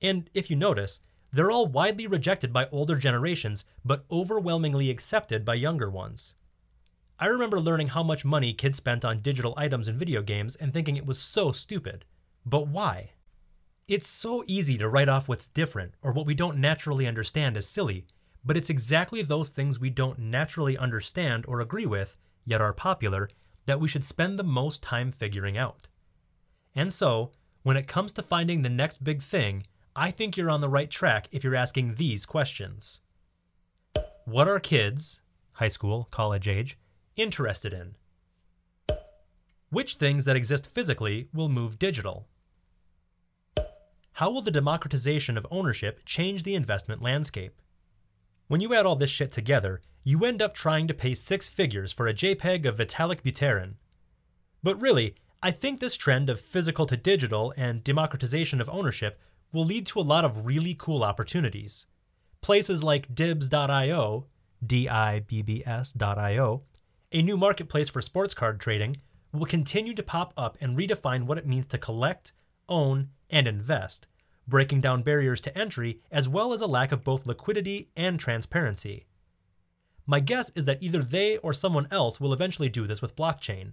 And 0.00 0.30
if 0.34 0.50
you 0.50 0.56
notice, 0.56 1.00
they're 1.32 1.50
all 1.50 1.66
widely 1.66 2.06
rejected 2.06 2.52
by 2.52 2.68
older 2.70 2.96
generations, 2.96 3.64
but 3.84 4.04
overwhelmingly 4.10 4.90
accepted 4.90 5.44
by 5.44 5.54
younger 5.54 5.88
ones. 5.88 6.34
I 7.18 7.26
remember 7.26 7.60
learning 7.60 7.88
how 7.88 8.02
much 8.02 8.24
money 8.24 8.52
kids 8.52 8.76
spent 8.76 9.04
on 9.04 9.20
digital 9.20 9.54
items 9.56 9.88
and 9.88 9.98
video 9.98 10.22
games 10.22 10.56
and 10.56 10.74
thinking 10.74 10.96
it 10.96 11.06
was 11.06 11.18
so 11.18 11.52
stupid. 11.52 12.04
But 12.44 12.66
why? 12.66 13.12
It's 13.88 14.08
so 14.08 14.42
easy 14.46 14.76
to 14.78 14.88
write 14.88 15.08
off 15.08 15.28
what's 15.28 15.48
different 15.48 15.94
or 16.02 16.12
what 16.12 16.26
we 16.26 16.34
don't 16.34 16.58
naturally 16.58 17.06
understand 17.06 17.56
as 17.56 17.66
silly, 17.66 18.06
but 18.44 18.56
it's 18.56 18.70
exactly 18.70 19.22
those 19.22 19.50
things 19.50 19.78
we 19.78 19.90
don't 19.90 20.18
naturally 20.18 20.76
understand 20.76 21.44
or 21.46 21.60
agree 21.60 21.86
with, 21.86 22.16
yet 22.44 22.60
are 22.60 22.72
popular, 22.72 23.28
that 23.66 23.80
we 23.80 23.88
should 23.88 24.04
spend 24.04 24.38
the 24.38 24.44
most 24.44 24.82
time 24.82 25.12
figuring 25.12 25.56
out. 25.56 25.88
And 26.74 26.92
so, 26.92 27.32
when 27.62 27.76
it 27.76 27.86
comes 27.86 28.12
to 28.14 28.22
finding 28.22 28.62
the 28.62 28.68
next 28.68 29.04
big 29.04 29.22
thing, 29.22 29.64
I 29.94 30.10
think 30.10 30.36
you're 30.36 30.50
on 30.50 30.60
the 30.60 30.68
right 30.68 30.90
track 30.90 31.28
if 31.30 31.44
you're 31.44 31.54
asking 31.54 31.94
these 31.94 32.26
questions. 32.26 33.02
What 34.24 34.48
are 34.48 34.58
kids, 34.58 35.20
high 35.54 35.68
school, 35.68 36.08
college 36.10 36.48
age, 36.48 36.78
interested 37.16 37.72
in? 37.72 37.96
Which 39.68 39.94
things 39.94 40.24
that 40.24 40.36
exist 40.36 40.74
physically 40.74 41.28
will 41.32 41.48
move 41.48 41.78
digital? 41.78 42.26
How 44.14 44.30
will 44.30 44.42
the 44.42 44.50
democratization 44.50 45.36
of 45.36 45.46
ownership 45.50 46.02
change 46.04 46.42
the 46.42 46.54
investment 46.54 47.02
landscape? 47.02 47.60
When 48.52 48.60
you 48.60 48.74
add 48.74 48.84
all 48.84 48.96
this 48.96 49.08
shit 49.08 49.30
together, 49.30 49.80
you 50.04 50.26
end 50.26 50.42
up 50.42 50.52
trying 50.52 50.86
to 50.86 50.92
pay 50.92 51.14
six 51.14 51.48
figures 51.48 51.90
for 51.90 52.06
a 52.06 52.12
JPEG 52.12 52.66
of 52.66 52.76
Vitalik 52.76 53.22
Buterin. 53.22 53.76
But 54.62 54.78
really, 54.78 55.14
I 55.42 55.50
think 55.50 55.80
this 55.80 55.96
trend 55.96 56.28
of 56.28 56.38
physical 56.38 56.84
to 56.84 56.96
digital 56.98 57.54
and 57.56 57.82
democratization 57.82 58.60
of 58.60 58.68
ownership 58.68 59.18
will 59.54 59.64
lead 59.64 59.86
to 59.86 60.00
a 60.00 60.02
lot 60.02 60.26
of 60.26 60.44
really 60.44 60.76
cool 60.78 61.02
opportunities. 61.02 61.86
Places 62.42 62.84
like 62.84 63.14
Dibbs.io, 63.14 64.26
D 64.66 64.86
I 64.86 65.20
B 65.20 65.40
B 65.40 65.62
S.io, 65.64 66.62
a 67.10 67.22
new 67.22 67.38
marketplace 67.38 67.88
for 67.88 68.02
sports 68.02 68.34
card 68.34 68.60
trading, 68.60 68.98
will 69.32 69.46
continue 69.46 69.94
to 69.94 70.02
pop 70.02 70.34
up 70.36 70.58
and 70.60 70.76
redefine 70.76 71.22
what 71.22 71.38
it 71.38 71.46
means 71.46 71.64
to 71.68 71.78
collect, 71.78 72.34
own, 72.68 73.08
and 73.30 73.46
invest, 73.46 74.08
breaking 74.46 74.80
down 74.80 75.02
barriers 75.02 75.40
to 75.42 75.56
entry 75.56 76.00
as 76.10 76.28
well 76.28 76.52
as 76.52 76.60
a 76.60 76.66
lack 76.66 76.92
of 76.92 77.04
both 77.04 77.26
liquidity 77.26 77.90
and 77.96 78.18
transparency. 78.18 79.06
My 80.06 80.20
guess 80.20 80.50
is 80.50 80.64
that 80.64 80.82
either 80.82 81.02
they 81.02 81.36
or 81.38 81.52
someone 81.52 81.86
else 81.90 82.20
will 82.20 82.32
eventually 82.32 82.68
do 82.68 82.86
this 82.86 83.00
with 83.00 83.16
blockchain. 83.16 83.72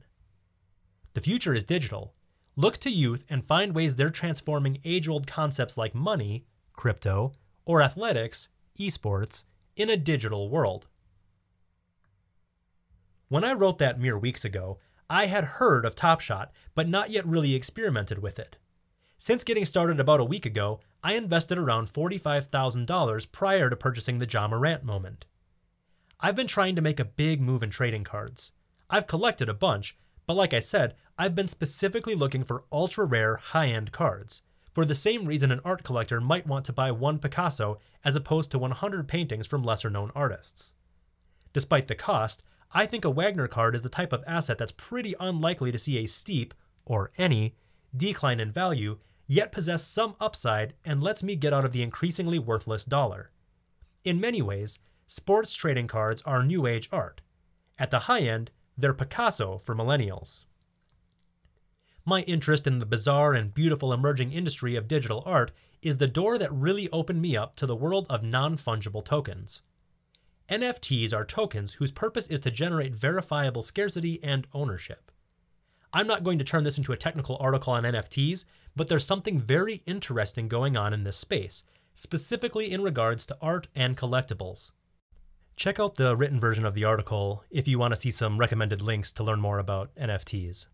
The 1.14 1.22
future 1.22 1.54
is 1.54 1.64
digital. 1.64 2.14
Look 2.56 2.78
to 2.80 2.90
youth 2.90 3.26
and 3.30 3.44
find 3.44 3.74
ways 3.74 3.96
they're 3.96 4.10
transforming 4.10 4.80
age 4.86 5.08
old 5.08 5.26
concepts 5.26 5.78
like 5.78 5.96
money, 5.96 6.46
crypto, 6.74 7.34
or 7.66 7.82
athletics, 7.82 8.50
esports, 8.80 9.46
in 9.76 9.90
a 9.90 9.98
digital 9.98 10.50
world. 10.50 10.88
When 13.30 13.44
I 13.44 13.54
wrote 13.54 13.80
that 13.80 14.00
mere 14.00 14.18
weeks 14.18 14.44
ago, 14.44 14.80
I 15.10 15.28
had 15.28 15.44
heard 15.44 15.86
of 15.86 15.96
Top 15.96 16.20
Shot, 16.22 16.52
but 16.76 16.88
not 16.88 17.10
yet 17.10 17.26
really 17.26 17.56
experimented 17.56 18.20
with 18.20 18.38
it. 18.40 18.58
Since 19.22 19.44
getting 19.44 19.66
started 19.66 20.00
about 20.00 20.22
a 20.22 20.26
week 20.26 20.46
ago, 20.46 20.80
I 21.04 21.16
invested 21.16 21.58
around 21.58 21.88
$45,000 21.88 23.32
prior 23.34 23.70
to 23.70 23.76
purchasing 23.76 24.20
the 24.20 24.26
Ja 24.26 24.48
Morant 24.48 24.86
moment. 24.86 25.26
I've 26.22 26.38
been 26.38 26.48
trying 26.48 26.74
to 26.78 26.82
make 26.82 27.02
a 27.02 27.06
big 27.06 27.42
move 27.42 27.62
in 27.62 27.70
trading 27.70 28.06
cards. 28.06 28.54
I've 28.90 29.08
collected 29.08 29.50
a 29.50 29.54
bunch, 29.54 29.98
but 30.26 30.36
like 30.36 30.54
I 30.54 30.60
said, 30.60 30.96
I've 31.18 31.36
been 31.36 31.48
specifically 31.48 32.16
looking 32.16 32.46
for 32.46 32.64
ultra 32.72 33.04
rare, 33.04 33.36
high 33.36 33.68
end 33.68 33.92
cards, 33.92 34.44
for 34.72 34.86
the 34.86 34.96
same 34.96 35.26
reason 35.26 35.52
an 35.52 35.60
art 35.66 35.84
collector 35.84 36.22
might 36.22 36.48
want 36.48 36.64
to 36.68 36.74
buy 36.74 36.90
one 36.90 37.20
Picasso 37.20 37.78
as 38.06 38.16
opposed 38.16 38.52
to 38.52 38.58
100 38.58 39.06
paintings 39.10 39.48
from 39.48 39.64
lesser 39.64 39.90
known 39.90 40.14
artists. 40.16 40.76
Despite 41.52 41.90
the 41.90 41.96
cost, 41.96 42.42
I 42.72 42.86
think 42.86 43.04
a 43.04 43.10
Wagner 43.10 43.50
card 43.50 43.76
is 43.76 43.84
the 43.84 43.90
type 43.90 44.14
of 44.14 44.24
asset 44.26 44.58
that's 44.58 44.72
pretty 44.72 45.14
unlikely 45.20 45.74
to 45.74 45.78
see 45.78 45.98
a 45.98 46.08
steep, 46.08 46.54
or 46.86 47.12
any, 47.18 47.56
decline 47.94 48.40
in 48.40 48.54
value, 48.54 48.98
yet 49.30 49.52
possess 49.52 49.86
some 49.86 50.16
upside 50.20 50.74
and 50.84 51.04
lets 51.04 51.24
me 51.24 51.36
get 51.36 51.54
out 51.54 51.64
of 51.64 51.72
the 51.72 51.84
increasingly 51.84 52.40
worthless 52.40 52.84
dollar. 52.84 53.30
In 54.04 54.20
many 54.20 54.42
ways, 54.42 54.80
sports 55.06 55.54
trading 55.54 55.86
cards 55.86 56.24
are 56.24 56.44
new 56.44 56.66
age 56.66 56.90
art. 56.92 57.22
At 57.78 57.92
the 57.92 58.00
high 58.00 58.22
end, 58.22 58.50
they're 58.76 58.94
Picasso 58.94 59.60
for 59.60 59.76
millennials. 59.76 60.46
My 62.06 62.22
interest 62.22 62.66
in 62.66 62.80
the 62.80 62.88
bizarre 62.88 63.34
and 63.34 63.54
beautiful 63.54 63.94
emerging 63.94 64.34
industry 64.34 64.76
of 64.76 64.88
digital 64.88 65.22
art 65.28 65.52
is 65.84 65.98
the 65.98 66.08
door 66.08 66.40
that 66.40 66.52
really 66.52 66.90
opened 66.90 67.22
me 67.22 67.38
up 67.38 67.56
to 67.58 67.68
the 67.68 67.76
world 67.76 68.08
of 68.10 68.24
non 68.24 68.58
fungible 68.58 69.06
tokens. 69.06 69.62
NFTs 70.50 71.14
are 71.14 71.24
tokens 71.24 71.74
whose 71.74 71.92
purpose 71.92 72.26
is 72.28 72.40
to 72.40 72.50
generate 72.50 72.96
verifiable 72.96 73.62
scarcity 73.62 74.20
and 74.24 74.48
ownership. 74.56 75.12
I'm 75.94 76.08
not 76.08 76.24
going 76.24 76.38
to 76.38 76.46
turn 76.46 76.64
this 76.64 76.78
into 76.78 76.92
a 76.92 76.98
technical 76.98 77.38
article 77.40 77.74
on 77.74 77.84
NFTs, 77.84 78.46
but 78.76 78.88
there's 78.88 79.06
something 79.06 79.40
very 79.40 79.82
interesting 79.86 80.48
going 80.48 80.78
on 80.78 80.94
in 80.94 81.04
this 81.04 81.18
space, 81.18 81.64
specifically 81.94 82.72
in 82.72 82.84
regards 82.84 83.26
to 83.28 83.38
art 83.42 83.68
and 83.76 83.98
collectibles. 83.98 84.72
Check 85.56 85.80
out 85.80 85.96
the 85.96 86.16
written 86.16 86.40
version 86.40 86.64
of 86.64 86.76
the 86.76 86.86
article 86.86 87.44
if 87.50 87.68
you 87.68 87.80
want 87.80 87.92
to 87.92 88.00
see 88.00 88.12
some 88.12 88.38
recommended 88.38 88.82
links 88.82 89.12
to 89.14 89.24
learn 89.24 89.42
more 89.42 89.60
about 89.60 89.94
NFTs. 89.96 90.68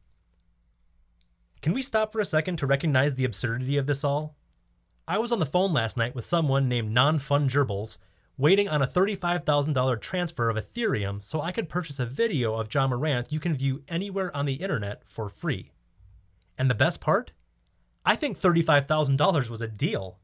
Can 1.62 1.74
we 1.74 1.82
stop 1.82 2.12
for 2.12 2.20
a 2.20 2.26
second 2.26 2.58
to 2.58 2.68
recognize 2.68 3.16
the 3.16 3.26
absurdity 3.26 3.78
of 3.78 3.88
this 3.88 4.04
all? 4.04 4.36
I 5.08 5.18
was 5.18 5.32
on 5.32 5.40
the 5.40 5.46
phone 5.46 5.74
last 5.74 5.98
night 5.98 6.14
with 6.14 6.26
someone 6.26 6.68
named 6.68 6.96
NonFunGerbils, 6.96 7.98
waiting 8.38 8.68
on 8.68 8.82
a 8.82 8.88
$35,000 8.88 10.02
transfer 10.02 10.50
of 10.50 10.58
Ethereum 10.58 11.22
so 11.24 11.42
I 11.42 11.52
could 11.52 11.70
purchase 11.70 12.00
a 12.00 12.06
video 12.06 12.56
of 12.56 12.74
Ja 12.74 12.88
Morant 12.88 13.32
you 13.32 13.40
can 13.40 13.56
view 13.56 13.84
anywhere 13.88 14.36
on 14.36 14.46
the 14.46 14.56
internet 14.56 15.04
for 15.06 15.30
free. 15.30 15.72
And 16.58 16.70
the 16.70 16.76
best 16.76 17.02
part? 17.02 17.32
I 18.06 18.16
think 18.16 18.38
$35,000 18.38 19.50
was 19.50 19.62
a 19.62 19.68
deal. 19.68 20.20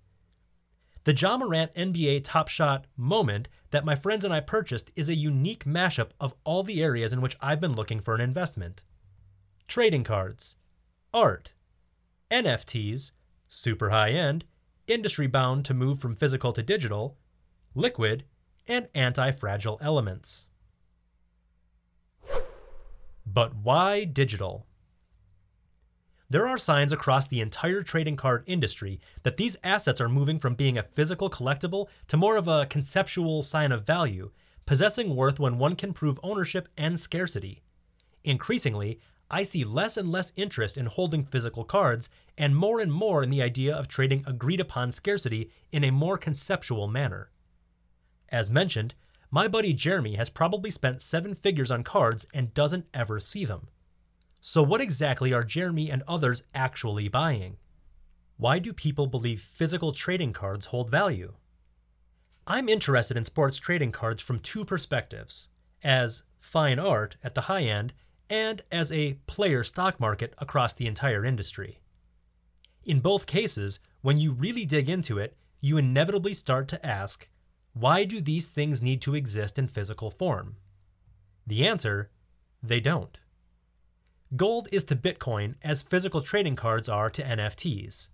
The 1.04 1.16
Ja 1.16 1.38
Morant 1.38 1.74
NBA 1.74 2.24
Top 2.24 2.48
Shot 2.48 2.86
moment 2.96 3.50
that 3.72 3.86
my 3.86 3.96
friends 3.96 4.24
and 4.24 4.34
I 4.34 4.40
purchased 4.40 4.92
is 4.96 5.10
a 5.10 5.16
unique 5.16 5.66
mashup 5.66 6.12
of 6.20 6.36
all 6.44 6.62
the 6.64 6.84
areas 6.84 7.12
in 7.12 7.22
which 7.22 7.38
I've 7.42 7.60
been 7.60 7.76
looking 7.76 8.00
for 8.00 8.14
an 8.14 8.22
investment 8.22 8.84
trading 9.68 10.04
cards, 10.04 10.58
art, 11.14 11.54
NFTs, 12.30 13.14
super 13.48 13.90
high 13.90 14.10
end, 14.10 14.44
industry 14.86 15.28
bound 15.28 15.64
to 15.64 15.74
move 15.74 15.98
from 15.98 16.14
physical 16.14 16.52
to 16.52 16.62
digital, 16.62 17.18
liquid, 17.76 18.26
and 18.68 18.88
anti 18.94 19.32
fragile 19.32 19.80
elements. 19.82 20.48
But 23.26 23.56
why 23.56 24.04
digital? 24.04 24.66
There 26.30 26.48
are 26.48 26.58
signs 26.58 26.94
across 26.94 27.28
the 27.28 27.42
entire 27.42 27.82
trading 27.82 28.16
card 28.16 28.44
industry 28.46 29.02
that 29.24 29.36
these 29.36 29.58
assets 29.64 30.00
are 30.00 30.08
moving 30.08 30.40
from 30.40 30.56
being 30.56 30.78
a 30.78 30.84
physical 30.84 31.30
collectible 31.30 31.88
to 32.08 32.16
more 32.16 32.38
of 32.38 32.48
a 32.48 32.68
conceptual 32.68 33.42
sign 33.42 33.74
of 33.74 33.86
value, 33.86 34.32
possessing 34.66 35.16
worth 35.16 35.40
when 35.40 35.58
one 35.58 35.76
can 35.76 35.92
prove 35.92 36.20
ownership 36.24 36.70
and 36.78 36.98
scarcity. 36.98 37.62
Increasingly, 38.24 39.00
I 39.30 39.44
see 39.44 39.64
less 39.64 39.98
and 39.98 40.10
less 40.10 40.32
interest 40.36 40.78
in 40.78 40.86
holding 40.86 41.24
physical 41.24 41.64
cards 41.64 42.10
and 42.38 42.56
more 42.56 42.80
and 42.80 42.92
more 42.94 43.24
in 43.24 43.30
the 43.30 43.42
idea 43.42 43.76
of 43.76 43.88
trading 43.88 44.24
agreed 44.26 44.60
upon 44.60 44.92
scarcity 44.92 45.50
in 45.72 45.84
a 45.84 45.92
more 45.92 46.18
conceptual 46.18 46.88
manner. 46.88 47.30
As 48.32 48.50
mentioned, 48.50 48.96
my 49.30 49.48
buddy 49.48 49.74
Jeremy 49.74 50.16
has 50.16 50.30
probably 50.30 50.72
spent 50.72 51.02
seven 51.02 51.36
figures 51.36 51.72
on 51.72 51.84
cards 51.84 52.26
and 52.34 52.54
doesn't 52.54 52.86
ever 52.94 53.20
see 53.20 53.46
them. 53.46 53.68
So, 54.40 54.64
what 54.64 54.82
exactly 54.82 55.34
are 55.34 55.44
Jeremy 55.44 55.90
and 55.90 56.04
others 56.08 56.44
actually 56.56 57.08
buying? 57.08 57.58
Why 58.38 58.60
do 58.60 58.74
people 58.74 59.06
believe 59.06 59.40
physical 59.40 59.92
trading 59.92 60.34
cards 60.34 60.68
hold 60.68 60.90
value? 60.90 61.34
I'm 62.48 62.68
interested 62.68 63.18
in 63.18 63.26
sports 63.26 63.58
trading 63.58 63.92
cards 63.92 64.22
from 64.22 64.40
two 64.40 64.66
perspectives 64.66 65.50
as 65.84 66.24
fine 66.40 66.80
art 66.80 67.18
at 67.24 67.36
the 67.36 67.42
high 67.42 67.64
end 67.64 67.94
and 68.30 68.62
as 68.72 68.92
a 68.92 69.14
player 69.28 69.64
stock 69.64 70.00
market 70.00 70.34
across 70.40 70.74
the 70.74 70.88
entire 70.88 71.24
industry. 71.24 71.80
In 72.84 73.00
both 73.00 73.28
cases, 73.28 73.80
when 74.02 74.18
you 74.18 74.32
really 74.32 74.66
dig 74.66 74.90
into 74.90 75.20
it, 75.20 75.36
you 75.60 75.78
inevitably 75.78 76.34
start 76.34 76.68
to 76.70 76.84
ask 76.84 77.30
why 77.74 78.04
do 78.04 78.22
these 78.22 78.52
things 78.52 78.84
need 78.84 79.02
to 79.02 79.16
exist 79.16 79.58
in 79.58 79.68
physical 79.68 80.12
form? 80.12 80.58
The 81.48 81.68
answer 81.68 82.12
they 82.62 82.80
don't. 82.80 83.20
Gold 84.36 84.68
is 84.72 84.84
to 84.86 84.96
Bitcoin 84.96 85.56
as 85.62 85.82
physical 85.82 86.22
trading 86.22 86.56
cards 86.56 86.88
are 86.88 87.10
to 87.10 87.24
NFTs. 87.24 88.10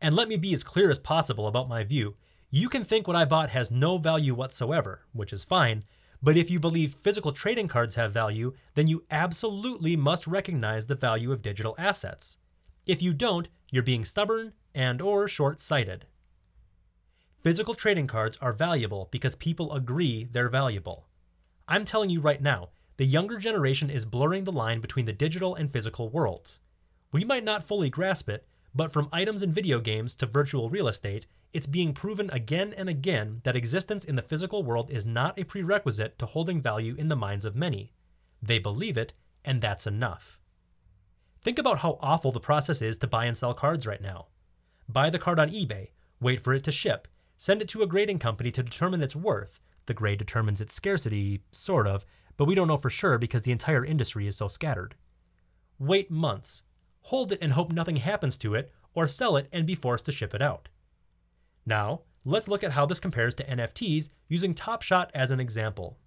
And 0.00 0.14
let 0.14 0.28
me 0.28 0.36
be 0.36 0.52
as 0.54 0.62
clear 0.62 0.90
as 0.90 0.98
possible 0.98 1.46
about 1.46 1.68
my 1.68 1.84
view 1.84 2.16
You 2.50 2.68
can 2.68 2.84
think 2.84 3.08
what 3.08 3.16
I 3.16 3.24
bought 3.24 3.50
has 3.50 3.70
no 3.70 3.98
value 3.98 4.34
whatsoever, 4.34 5.02
which 5.12 5.32
is 5.32 5.44
fine, 5.44 5.84
but 6.22 6.36
if 6.36 6.50
you 6.50 6.60
believe 6.60 6.94
physical 6.94 7.32
trading 7.32 7.68
cards 7.68 7.96
have 7.96 8.12
value, 8.12 8.54
then 8.74 8.86
you 8.86 9.04
absolutely 9.10 9.96
must 9.96 10.26
recognize 10.26 10.86
the 10.86 10.94
value 10.94 11.32
of 11.32 11.42
digital 11.42 11.74
assets. 11.76 12.38
If 12.86 13.02
you 13.02 13.12
don't, 13.12 13.48
you're 13.70 13.82
being 13.82 14.04
stubborn 14.04 14.52
and 14.74 15.02
or 15.02 15.26
short-sighted. 15.26 16.06
Physical 17.46 17.74
trading 17.74 18.08
cards 18.08 18.36
are 18.38 18.52
valuable 18.52 19.06
because 19.12 19.36
people 19.36 19.72
agree 19.72 20.24
they're 20.24 20.48
valuable. 20.48 21.06
I'm 21.68 21.84
telling 21.84 22.10
you 22.10 22.20
right 22.20 22.42
now, 22.42 22.70
the 22.96 23.04
younger 23.04 23.38
generation 23.38 23.88
is 23.88 24.04
blurring 24.04 24.42
the 24.42 24.50
line 24.50 24.80
between 24.80 25.06
the 25.06 25.12
digital 25.12 25.54
and 25.54 25.72
physical 25.72 26.08
worlds. 26.08 26.58
We 27.12 27.24
might 27.24 27.44
not 27.44 27.62
fully 27.62 27.88
grasp 27.88 28.28
it, 28.28 28.48
but 28.74 28.92
from 28.92 29.08
items 29.12 29.44
in 29.44 29.52
video 29.52 29.78
games 29.78 30.16
to 30.16 30.26
virtual 30.26 30.70
real 30.70 30.88
estate, 30.88 31.26
it's 31.52 31.68
being 31.68 31.92
proven 31.92 32.30
again 32.32 32.74
and 32.76 32.88
again 32.88 33.42
that 33.44 33.54
existence 33.54 34.04
in 34.04 34.16
the 34.16 34.22
physical 34.22 34.64
world 34.64 34.90
is 34.90 35.06
not 35.06 35.38
a 35.38 35.44
prerequisite 35.44 36.18
to 36.18 36.26
holding 36.26 36.60
value 36.60 36.96
in 36.98 37.06
the 37.06 37.14
minds 37.14 37.44
of 37.44 37.54
many. 37.54 37.92
They 38.42 38.58
believe 38.58 38.98
it, 38.98 39.12
and 39.44 39.62
that's 39.62 39.86
enough. 39.86 40.40
Think 41.42 41.60
about 41.60 41.78
how 41.78 41.96
awful 42.00 42.32
the 42.32 42.40
process 42.40 42.82
is 42.82 42.98
to 42.98 43.06
buy 43.06 43.26
and 43.26 43.36
sell 43.36 43.54
cards 43.54 43.86
right 43.86 44.02
now. 44.02 44.26
Buy 44.88 45.10
the 45.10 45.20
card 45.20 45.38
on 45.38 45.50
eBay, 45.50 45.90
wait 46.20 46.40
for 46.40 46.52
it 46.52 46.64
to 46.64 46.72
ship, 46.72 47.06
send 47.36 47.62
it 47.62 47.68
to 47.68 47.82
a 47.82 47.86
grading 47.86 48.18
company 48.18 48.50
to 48.50 48.62
determine 48.62 49.02
its 49.02 49.16
worth. 49.16 49.60
The 49.86 49.94
grade 49.94 50.18
determines 50.18 50.60
its 50.60 50.74
scarcity, 50.74 51.42
sort 51.52 51.86
of, 51.86 52.04
but 52.36 52.46
we 52.46 52.54
don't 52.54 52.68
know 52.68 52.76
for 52.76 52.90
sure 52.90 53.18
because 53.18 53.42
the 53.42 53.52
entire 53.52 53.84
industry 53.84 54.26
is 54.26 54.36
so 54.36 54.48
scattered. 54.48 54.94
Wait 55.78 56.10
months, 56.10 56.64
hold 57.02 57.32
it 57.32 57.38
and 57.40 57.52
hope 57.52 57.72
nothing 57.72 57.96
happens 57.96 58.38
to 58.38 58.54
it, 58.54 58.72
or 58.94 59.06
sell 59.06 59.36
it 59.36 59.48
and 59.52 59.66
be 59.66 59.74
forced 59.74 60.06
to 60.06 60.12
ship 60.12 60.34
it 60.34 60.42
out. 60.42 60.68
Now, 61.64 62.02
let's 62.24 62.48
look 62.48 62.64
at 62.64 62.72
how 62.72 62.86
this 62.86 63.00
compares 63.00 63.34
to 63.36 63.44
NFTs 63.44 64.10
using 64.28 64.54
Top 64.54 64.82
Shot 64.82 65.10
as 65.14 65.30
an 65.30 65.40
example. 65.40 65.98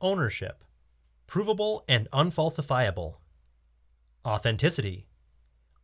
Ownership 0.00 0.64
provable 1.28 1.84
and 1.86 2.10
unfalsifiable. 2.10 3.16
Authenticity. 4.26 5.06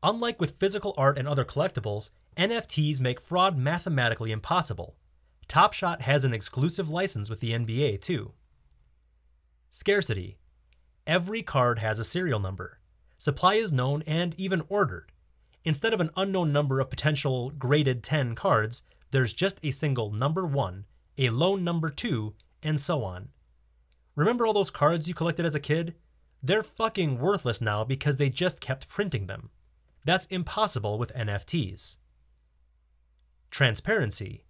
Unlike 0.05 0.39
with 0.39 0.61
physical 0.61 0.93
art 0.99 1.17
and 1.17 1.27
other 1.27 1.47
collectibles, 1.47 2.11
NFTs 2.37 3.01
make 3.01 3.23
fraud 3.23 3.57
mathematically 3.57 4.33
impossible. 4.33 4.97
Top 5.49 5.73
Shot 5.73 6.03
has 6.03 6.27
an 6.27 6.35
exclusive 6.35 6.91
license 6.91 7.31
with 7.31 7.41
the 7.41 7.53
NBA, 7.53 8.03
too. 8.03 8.33
Scarcity. 9.71 10.37
Every 11.07 11.43
card 11.43 11.79
has 11.79 11.99
a 11.99 12.05
serial 12.05 12.39
number. 12.39 12.81
Supply 13.17 13.55
is 13.55 13.73
known 13.73 14.03
and 14.07 14.35
even 14.35 14.65
ordered. 14.69 15.11
Instead 15.65 15.95
of 15.95 16.03
an 16.03 16.11
unknown 16.19 16.53
number 16.53 16.81
of 16.81 16.91
potential 16.91 17.49
graded 17.49 18.05
10 18.05 18.35
cards, 18.35 18.83
there's 19.11 19.33
just 19.33 19.59
a 19.65 19.71
single 19.71 20.13
number 20.13 20.45
1, 20.45 20.85
a 21.17 21.31
lone 21.31 21.65
number 21.65 21.89
2, 21.89 22.35
and 22.63 22.79
so 22.79 23.05
on. 23.05 23.31
Remember 24.17 24.47
all 24.47 24.53
those 24.53 24.71
cards 24.71 25.09
you 25.09 25.15
collected 25.15 25.47
as 25.47 25.55
a 25.55 25.61
kid? 25.61 25.95
They're 26.43 26.63
fucking 26.63 27.19
worthless 27.19 27.63
now 27.63 27.85
because 27.85 28.19
they 28.19 28.29
just 28.29 28.61
kept 28.61 28.87
printing 28.87 29.29
them. 29.29 29.49
That's 30.05 30.27
impossible 30.27 30.99
with 30.99 31.15
NFTs. 31.15 31.97
Transparency. 33.51 34.45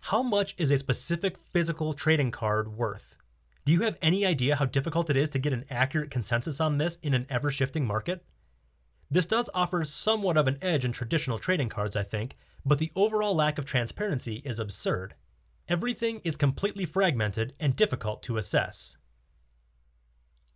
How 0.00 0.22
much 0.22 0.54
is 0.58 0.70
a 0.70 0.78
specific 0.78 1.38
physical 1.38 1.94
trading 1.94 2.30
card 2.30 2.68
worth? 2.68 3.16
Do 3.64 3.72
you 3.72 3.82
have 3.82 3.98
any 4.02 4.26
idea 4.26 4.56
how 4.56 4.64
difficult 4.64 5.10
it 5.10 5.16
is 5.16 5.30
to 5.30 5.38
get 5.38 5.52
an 5.52 5.64
accurate 5.70 6.10
consensus 6.10 6.60
on 6.60 6.78
this 6.78 6.96
in 6.96 7.14
an 7.14 7.26
ever 7.30 7.50
shifting 7.50 7.86
market? 7.86 8.24
This 9.10 9.26
does 9.26 9.50
offer 9.54 9.84
somewhat 9.84 10.36
of 10.36 10.46
an 10.46 10.58
edge 10.62 10.84
in 10.84 10.92
traditional 10.92 11.38
trading 11.38 11.68
cards, 11.68 11.96
I 11.96 12.02
think, 12.02 12.36
but 12.64 12.78
the 12.78 12.92
overall 12.94 13.34
lack 13.34 13.58
of 13.58 13.64
transparency 13.64 14.42
is 14.44 14.58
absurd. 14.58 15.14
Everything 15.68 16.20
is 16.24 16.36
completely 16.36 16.84
fragmented 16.84 17.54
and 17.58 17.76
difficult 17.76 18.22
to 18.24 18.36
assess. 18.36 18.96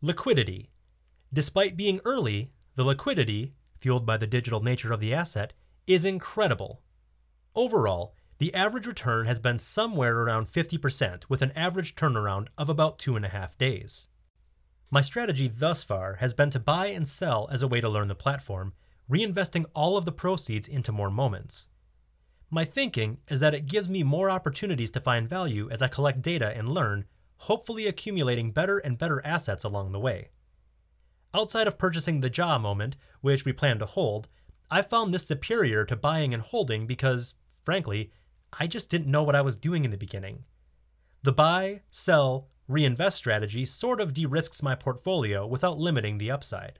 Liquidity. 0.00 0.70
Despite 1.32 1.76
being 1.76 2.00
early, 2.04 2.52
the 2.74 2.84
liquidity, 2.84 3.54
fueled 3.84 4.06
by 4.06 4.16
the 4.16 4.26
digital 4.26 4.62
nature 4.62 4.94
of 4.94 5.00
the 5.00 5.12
asset, 5.12 5.52
is 5.86 6.06
incredible. 6.06 6.80
Overall, 7.54 8.14
the 8.38 8.54
average 8.54 8.86
return 8.86 9.26
has 9.26 9.38
been 9.38 9.58
somewhere 9.58 10.20
around 10.20 10.46
50%, 10.46 11.24
with 11.28 11.42
an 11.42 11.52
average 11.54 11.94
turnaround 11.94 12.48
of 12.56 12.70
about 12.70 12.98
two 12.98 13.14
and 13.14 13.26
a 13.26 13.28
half 13.28 13.58
days. 13.58 14.08
My 14.90 15.02
strategy 15.02 15.48
thus 15.48 15.84
far 15.84 16.14
has 16.14 16.32
been 16.32 16.48
to 16.48 16.58
buy 16.58 16.86
and 16.86 17.06
sell 17.06 17.46
as 17.52 17.62
a 17.62 17.68
way 17.68 17.82
to 17.82 17.88
learn 17.90 18.08
the 18.08 18.14
platform, 18.14 18.72
reinvesting 19.06 19.66
all 19.74 19.98
of 19.98 20.06
the 20.06 20.12
proceeds 20.12 20.66
into 20.66 20.90
more 20.90 21.10
moments. 21.10 21.68
My 22.48 22.64
thinking 22.64 23.18
is 23.28 23.40
that 23.40 23.52
it 23.52 23.66
gives 23.66 23.90
me 23.90 24.02
more 24.02 24.30
opportunities 24.30 24.92
to 24.92 25.00
find 25.00 25.28
value 25.28 25.68
as 25.70 25.82
I 25.82 25.88
collect 25.88 26.22
data 26.22 26.56
and 26.56 26.70
learn, 26.70 27.04
hopefully 27.36 27.86
accumulating 27.86 28.50
better 28.50 28.78
and 28.78 28.96
better 28.96 29.20
assets 29.26 29.62
along 29.62 29.92
the 29.92 30.00
way. 30.00 30.30
Outside 31.34 31.66
of 31.66 31.78
purchasing 31.78 32.20
the 32.20 32.30
Ja 32.30 32.58
moment, 32.58 32.96
which 33.20 33.44
we 33.44 33.52
plan 33.52 33.78
to 33.80 33.86
hold, 33.86 34.28
I 34.70 34.82
found 34.82 35.12
this 35.12 35.26
superior 35.26 35.84
to 35.84 35.96
buying 35.96 36.32
and 36.32 36.42
holding 36.42 36.86
because, 36.86 37.34
frankly, 37.62 38.12
I 38.58 38.68
just 38.68 38.88
didn't 38.88 39.10
know 39.10 39.24
what 39.24 39.34
I 39.34 39.40
was 39.40 39.56
doing 39.56 39.84
in 39.84 39.90
the 39.90 39.96
beginning. 39.96 40.44
The 41.24 41.32
buy, 41.32 41.82
sell, 41.90 42.48
reinvest 42.68 43.16
strategy 43.16 43.64
sort 43.64 44.00
of 44.00 44.14
de 44.14 44.26
risks 44.26 44.62
my 44.62 44.74
portfolio 44.74 45.46
without 45.46 45.78
limiting 45.78 46.18
the 46.18 46.30
upside. 46.30 46.78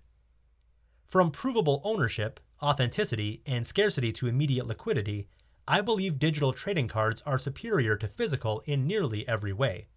From 1.04 1.30
provable 1.30 1.80
ownership, 1.84 2.40
authenticity, 2.62 3.42
and 3.46 3.66
scarcity 3.66 4.12
to 4.12 4.28
immediate 4.28 4.66
liquidity, 4.66 5.28
I 5.66 5.80
believe 5.80 6.18
digital 6.18 6.52
trading 6.52 6.88
cards 6.88 7.22
are 7.22 7.38
superior 7.38 7.96
to 7.96 8.06
physical 8.06 8.62
in 8.66 8.86
nearly 8.86 9.26
every 9.26 9.52
way. 9.52 9.88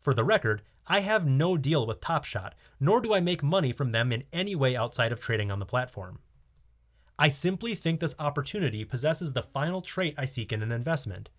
For 0.00 0.14
the 0.14 0.24
record, 0.24 0.62
I 0.92 1.00
have 1.00 1.26
no 1.26 1.56
deal 1.56 1.86
with 1.86 2.02
Top 2.02 2.26
Shot, 2.26 2.54
nor 2.78 3.00
do 3.00 3.14
I 3.14 3.20
make 3.20 3.42
money 3.42 3.72
from 3.72 3.92
them 3.92 4.12
in 4.12 4.24
any 4.30 4.54
way 4.54 4.76
outside 4.76 5.10
of 5.10 5.20
trading 5.20 5.50
on 5.50 5.58
the 5.58 5.64
platform. 5.64 6.18
I 7.18 7.30
simply 7.30 7.74
think 7.74 7.98
this 7.98 8.14
opportunity 8.18 8.84
possesses 8.84 9.32
the 9.32 9.42
final 9.42 9.80
trait 9.80 10.14
I 10.18 10.26
seek 10.26 10.52
in 10.52 10.62
an 10.62 10.70
investment 10.70 11.30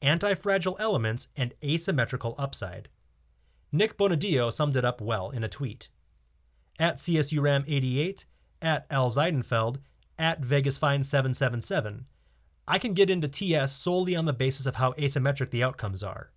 anti 0.00 0.32
fragile 0.32 0.78
elements 0.80 1.28
and 1.36 1.52
asymmetrical 1.62 2.34
upside. 2.38 2.88
Nick 3.70 3.98
Bonadillo 3.98 4.50
summed 4.50 4.74
it 4.74 4.86
up 4.86 5.02
well 5.02 5.28
in 5.28 5.44
a 5.44 5.48
tweet. 5.50 5.90
At 6.78 6.96
CSURAM88, 6.96 8.24
at 8.62 8.86
Al 8.90 9.10
Zeidenfeld, 9.10 9.80
at 10.18 10.40
VegasFine777, 10.40 12.04
I 12.66 12.78
can 12.78 12.94
get 12.94 13.10
into 13.10 13.28
TS 13.28 13.70
solely 13.70 14.16
on 14.16 14.24
the 14.24 14.32
basis 14.32 14.66
of 14.66 14.76
how 14.76 14.92
asymmetric 14.92 15.50
the 15.50 15.62
outcomes 15.62 16.02
are. 16.02 16.30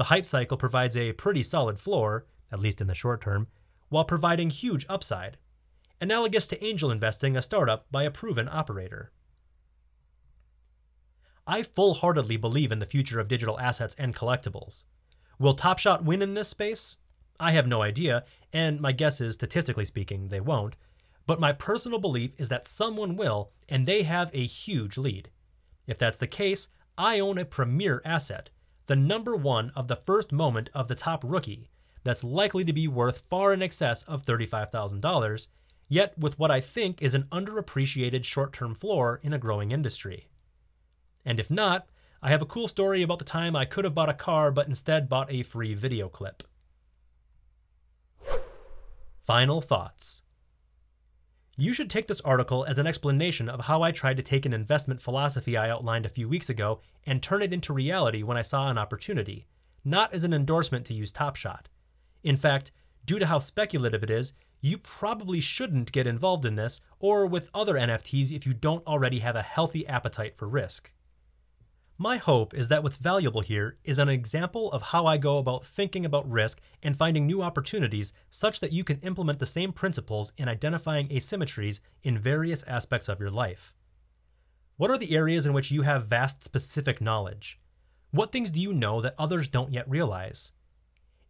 The 0.00 0.04
hype 0.04 0.24
cycle 0.24 0.56
provides 0.56 0.96
a 0.96 1.12
pretty 1.12 1.42
solid 1.42 1.78
floor, 1.78 2.24
at 2.50 2.58
least 2.58 2.80
in 2.80 2.86
the 2.86 2.94
short 2.94 3.20
term, 3.20 3.48
while 3.90 4.06
providing 4.06 4.48
huge 4.48 4.86
upside. 4.88 5.36
Analogous 6.00 6.46
to 6.46 6.64
angel 6.64 6.90
investing 6.90 7.36
a 7.36 7.42
startup 7.42 7.84
by 7.92 8.04
a 8.04 8.10
proven 8.10 8.48
operator. 8.50 9.12
I 11.46 11.62
full 11.62 11.92
heartedly 11.92 12.38
believe 12.38 12.72
in 12.72 12.78
the 12.78 12.86
future 12.86 13.20
of 13.20 13.28
digital 13.28 13.60
assets 13.60 13.94
and 13.96 14.16
collectibles. 14.16 14.84
Will 15.38 15.54
TopShot 15.54 16.02
win 16.02 16.22
in 16.22 16.32
this 16.32 16.48
space? 16.48 16.96
I 17.38 17.50
have 17.50 17.66
no 17.66 17.82
idea, 17.82 18.24
and 18.54 18.80
my 18.80 18.92
guess 18.92 19.20
is, 19.20 19.34
statistically 19.34 19.84
speaking, 19.84 20.28
they 20.28 20.40
won't. 20.40 20.78
But 21.26 21.40
my 21.40 21.52
personal 21.52 21.98
belief 21.98 22.32
is 22.40 22.48
that 22.48 22.66
someone 22.66 23.16
will, 23.16 23.52
and 23.68 23.84
they 23.84 24.04
have 24.04 24.30
a 24.32 24.46
huge 24.46 24.96
lead. 24.96 25.28
If 25.86 25.98
that's 25.98 26.16
the 26.16 26.26
case, 26.26 26.68
I 26.96 27.20
own 27.20 27.36
a 27.36 27.44
premier 27.44 28.00
asset, 28.02 28.48
the 28.90 28.96
number 28.96 29.36
one 29.36 29.70
of 29.76 29.86
the 29.86 29.94
first 29.94 30.32
moment 30.32 30.68
of 30.74 30.88
the 30.88 30.96
top 30.96 31.22
rookie, 31.24 31.70
that's 32.02 32.24
likely 32.24 32.64
to 32.64 32.72
be 32.72 32.88
worth 32.88 33.24
far 33.24 33.52
in 33.52 33.62
excess 33.62 34.02
of 34.02 34.24
$35,000, 34.24 35.46
yet 35.86 36.18
with 36.18 36.36
what 36.40 36.50
I 36.50 36.60
think 36.60 37.00
is 37.00 37.14
an 37.14 37.28
underappreciated 37.30 38.24
short 38.24 38.52
term 38.52 38.74
floor 38.74 39.20
in 39.22 39.32
a 39.32 39.38
growing 39.38 39.70
industry. 39.70 40.26
And 41.24 41.38
if 41.38 41.52
not, 41.52 41.88
I 42.20 42.30
have 42.30 42.42
a 42.42 42.46
cool 42.46 42.66
story 42.66 43.00
about 43.02 43.20
the 43.20 43.24
time 43.24 43.54
I 43.54 43.64
could 43.64 43.84
have 43.84 43.94
bought 43.94 44.08
a 44.08 44.12
car 44.12 44.50
but 44.50 44.66
instead 44.66 45.08
bought 45.08 45.30
a 45.30 45.44
free 45.44 45.72
video 45.72 46.08
clip. 46.08 46.42
Final 49.22 49.60
thoughts. 49.60 50.24
You 51.60 51.74
should 51.74 51.90
take 51.90 52.06
this 52.06 52.22
article 52.22 52.64
as 52.64 52.78
an 52.78 52.86
explanation 52.86 53.46
of 53.50 53.66
how 53.66 53.82
I 53.82 53.92
tried 53.92 54.16
to 54.16 54.22
take 54.22 54.46
an 54.46 54.54
investment 54.54 55.02
philosophy 55.02 55.58
I 55.58 55.68
outlined 55.68 56.06
a 56.06 56.08
few 56.08 56.26
weeks 56.26 56.48
ago 56.48 56.80
and 57.04 57.22
turn 57.22 57.42
it 57.42 57.52
into 57.52 57.74
reality 57.74 58.22
when 58.22 58.38
I 58.38 58.40
saw 58.40 58.70
an 58.70 58.78
opportunity, 58.78 59.46
not 59.84 60.10
as 60.14 60.24
an 60.24 60.32
endorsement 60.32 60.86
to 60.86 60.94
use 60.94 61.12
Top 61.12 61.36
Shot. 61.36 61.68
In 62.24 62.38
fact, 62.38 62.70
due 63.04 63.18
to 63.18 63.26
how 63.26 63.36
speculative 63.36 64.02
it 64.02 64.08
is, 64.08 64.32
you 64.62 64.78
probably 64.78 65.38
shouldn't 65.38 65.92
get 65.92 66.06
involved 66.06 66.46
in 66.46 66.54
this 66.54 66.80
or 66.98 67.26
with 67.26 67.50
other 67.52 67.74
NFTs 67.74 68.32
if 68.32 68.46
you 68.46 68.54
don't 68.54 68.86
already 68.86 69.18
have 69.18 69.36
a 69.36 69.42
healthy 69.42 69.86
appetite 69.86 70.38
for 70.38 70.48
risk. 70.48 70.94
My 72.02 72.16
hope 72.16 72.54
is 72.54 72.68
that 72.68 72.82
what's 72.82 72.96
valuable 72.96 73.42
here 73.42 73.76
is 73.84 73.98
an 73.98 74.08
example 74.08 74.72
of 74.72 74.80
how 74.80 75.04
I 75.04 75.18
go 75.18 75.36
about 75.36 75.66
thinking 75.66 76.06
about 76.06 76.30
risk 76.30 76.58
and 76.82 76.96
finding 76.96 77.26
new 77.26 77.42
opportunities 77.42 78.14
such 78.30 78.60
that 78.60 78.72
you 78.72 78.84
can 78.84 78.96
implement 79.00 79.38
the 79.38 79.44
same 79.44 79.70
principles 79.70 80.32
in 80.38 80.48
identifying 80.48 81.10
asymmetries 81.10 81.80
in 82.02 82.18
various 82.18 82.62
aspects 82.62 83.10
of 83.10 83.20
your 83.20 83.28
life. 83.28 83.74
What 84.78 84.90
are 84.90 84.96
the 84.96 85.14
areas 85.14 85.44
in 85.44 85.52
which 85.52 85.70
you 85.70 85.82
have 85.82 86.06
vast 86.06 86.42
specific 86.42 87.02
knowledge? 87.02 87.60
What 88.12 88.32
things 88.32 88.50
do 88.50 88.62
you 88.62 88.72
know 88.72 89.02
that 89.02 89.14
others 89.18 89.46
don't 89.46 89.74
yet 89.74 89.86
realize? 89.86 90.52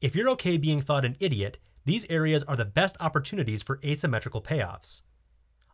If 0.00 0.14
you're 0.14 0.30
okay 0.30 0.56
being 0.56 0.80
thought 0.80 1.04
an 1.04 1.16
idiot, 1.18 1.58
these 1.84 2.08
areas 2.08 2.44
are 2.44 2.54
the 2.54 2.64
best 2.64 2.96
opportunities 3.00 3.64
for 3.64 3.80
asymmetrical 3.84 4.40
payoffs. 4.40 5.02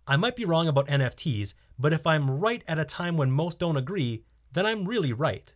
I 0.06 0.16
might 0.16 0.36
be 0.36 0.46
wrong 0.46 0.68
about 0.68 0.86
NFTs, 0.86 1.52
but 1.78 1.92
if 1.92 2.06
I'm 2.06 2.40
right 2.40 2.64
at 2.66 2.78
a 2.78 2.84
time 2.86 3.18
when 3.18 3.30
most 3.30 3.58
don't 3.58 3.76
agree, 3.76 4.24
then 4.56 4.66
I'm 4.66 4.86
really 4.86 5.12
right. 5.12 5.54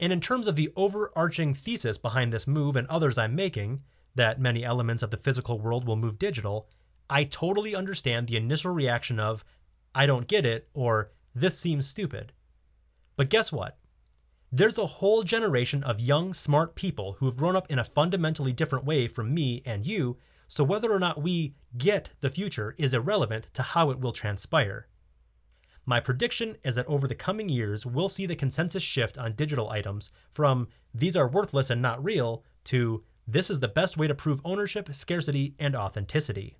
And 0.00 0.12
in 0.12 0.20
terms 0.20 0.48
of 0.48 0.56
the 0.56 0.72
overarching 0.74 1.54
thesis 1.54 1.96
behind 1.96 2.32
this 2.32 2.48
move 2.48 2.74
and 2.74 2.88
others 2.88 3.16
I'm 3.16 3.36
making, 3.36 3.82
that 4.14 4.40
many 4.40 4.64
elements 4.64 5.02
of 5.02 5.10
the 5.10 5.16
physical 5.16 5.60
world 5.60 5.86
will 5.86 5.96
move 5.96 6.18
digital, 6.18 6.68
I 7.08 7.24
totally 7.24 7.74
understand 7.74 8.26
the 8.26 8.36
initial 8.36 8.72
reaction 8.72 9.20
of, 9.20 9.44
I 9.94 10.06
don't 10.06 10.26
get 10.26 10.44
it, 10.44 10.68
or 10.74 11.12
this 11.34 11.56
seems 11.58 11.86
stupid. 11.86 12.32
But 13.16 13.30
guess 13.30 13.52
what? 13.52 13.78
There's 14.50 14.78
a 14.78 14.86
whole 14.86 15.22
generation 15.22 15.84
of 15.84 16.00
young, 16.00 16.34
smart 16.34 16.74
people 16.74 17.14
who 17.18 17.26
have 17.26 17.36
grown 17.36 17.54
up 17.54 17.70
in 17.70 17.78
a 17.78 17.84
fundamentally 17.84 18.52
different 18.52 18.84
way 18.84 19.06
from 19.06 19.32
me 19.32 19.62
and 19.64 19.86
you, 19.86 20.18
so 20.48 20.64
whether 20.64 20.90
or 20.90 20.98
not 20.98 21.22
we 21.22 21.54
get 21.78 22.10
the 22.20 22.28
future 22.28 22.74
is 22.76 22.92
irrelevant 22.92 23.46
to 23.54 23.62
how 23.62 23.90
it 23.90 24.00
will 24.00 24.12
transpire. 24.12 24.88
My 25.84 25.98
prediction 25.98 26.56
is 26.62 26.76
that 26.76 26.86
over 26.86 27.08
the 27.08 27.14
coming 27.14 27.48
years, 27.48 27.84
we'll 27.84 28.08
see 28.08 28.26
the 28.26 28.36
consensus 28.36 28.82
shift 28.82 29.18
on 29.18 29.32
digital 29.32 29.70
items 29.70 30.12
from 30.30 30.68
these 30.94 31.16
are 31.16 31.26
worthless 31.26 31.70
and 31.70 31.82
not 31.82 32.02
real 32.02 32.44
to 32.64 33.02
this 33.26 33.50
is 33.50 33.60
the 33.60 33.68
best 33.68 33.96
way 33.96 34.06
to 34.06 34.14
prove 34.14 34.40
ownership, 34.44 34.94
scarcity, 34.94 35.54
and 35.58 35.74
authenticity. 35.74 36.56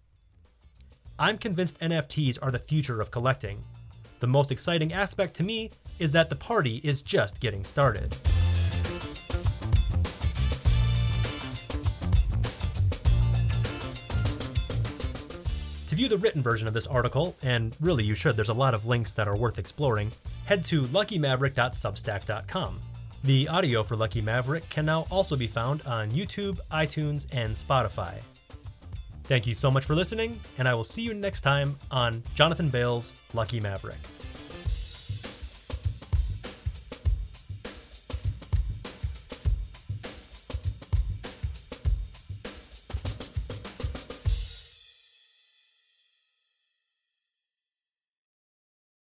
I'm 1.19 1.39
convinced 1.39 1.81
NFTs 1.81 2.39
are 2.43 2.51
the 2.51 2.59
future 2.59 3.01
of 3.01 3.11
collecting. 3.11 3.65
The 4.21 4.27
most 4.27 4.51
exciting 4.51 4.93
aspect 4.93 5.35
to 5.35 5.45
me 5.45 5.71
is 5.99 6.13
that 6.13 6.31
the 6.31 6.37
party 6.37 6.81
is 6.83 7.03
just 7.03 7.41
getting 7.41 7.65
started. 7.65 8.17
To 15.93 15.97
view 15.97 16.09
the 16.09 16.17
written 16.17 16.41
version 16.41 16.67
of 16.67 16.73
this 16.73 16.87
article, 16.87 17.37
and 17.43 17.77
really 17.79 18.03
you 18.03 18.15
should, 18.15 18.35
there's 18.35 18.49
a 18.49 18.55
lot 18.55 18.73
of 18.73 18.87
links 18.87 19.13
that 19.13 19.29
are 19.29 19.37
worth 19.37 19.59
exploring, 19.59 20.11
head 20.47 20.65
to 20.65 20.85
luckymaverick.substack.com. 20.85 22.81
The 23.25 23.47
audio 23.49 23.83
for 23.83 23.95
Lucky 23.95 24.23
Maverick 24.23 24.67
can 24.71 24.87
now 24.87 25.07
also 25.11 25.37
be 25.37 25.47
found 25.47 25.83
on 25.83 26.11
YouTube, 26.11 26.59
iTunes, 26.71 27.27
and 27.35 27.53
Spotify. 27.53 28.15
Thank 29.25 29.47
you 29.47 29.53
so 29.53 29.71
much 29.71 29.85
for 29.85 29.95
listening, 29.95 30.41
and 30.57 30.67
I 30.67 30.73
will 30.73 30.83
see 30.83 31.03
you 31.03 31.13
next 31.13 31.43
time 31.43 31.77
on 31.91 32.23
Jonathan 32.35 32.71
Bales' 32.71 33.15
Lucky 33.35 33.61
Maverick. 33.61 34.01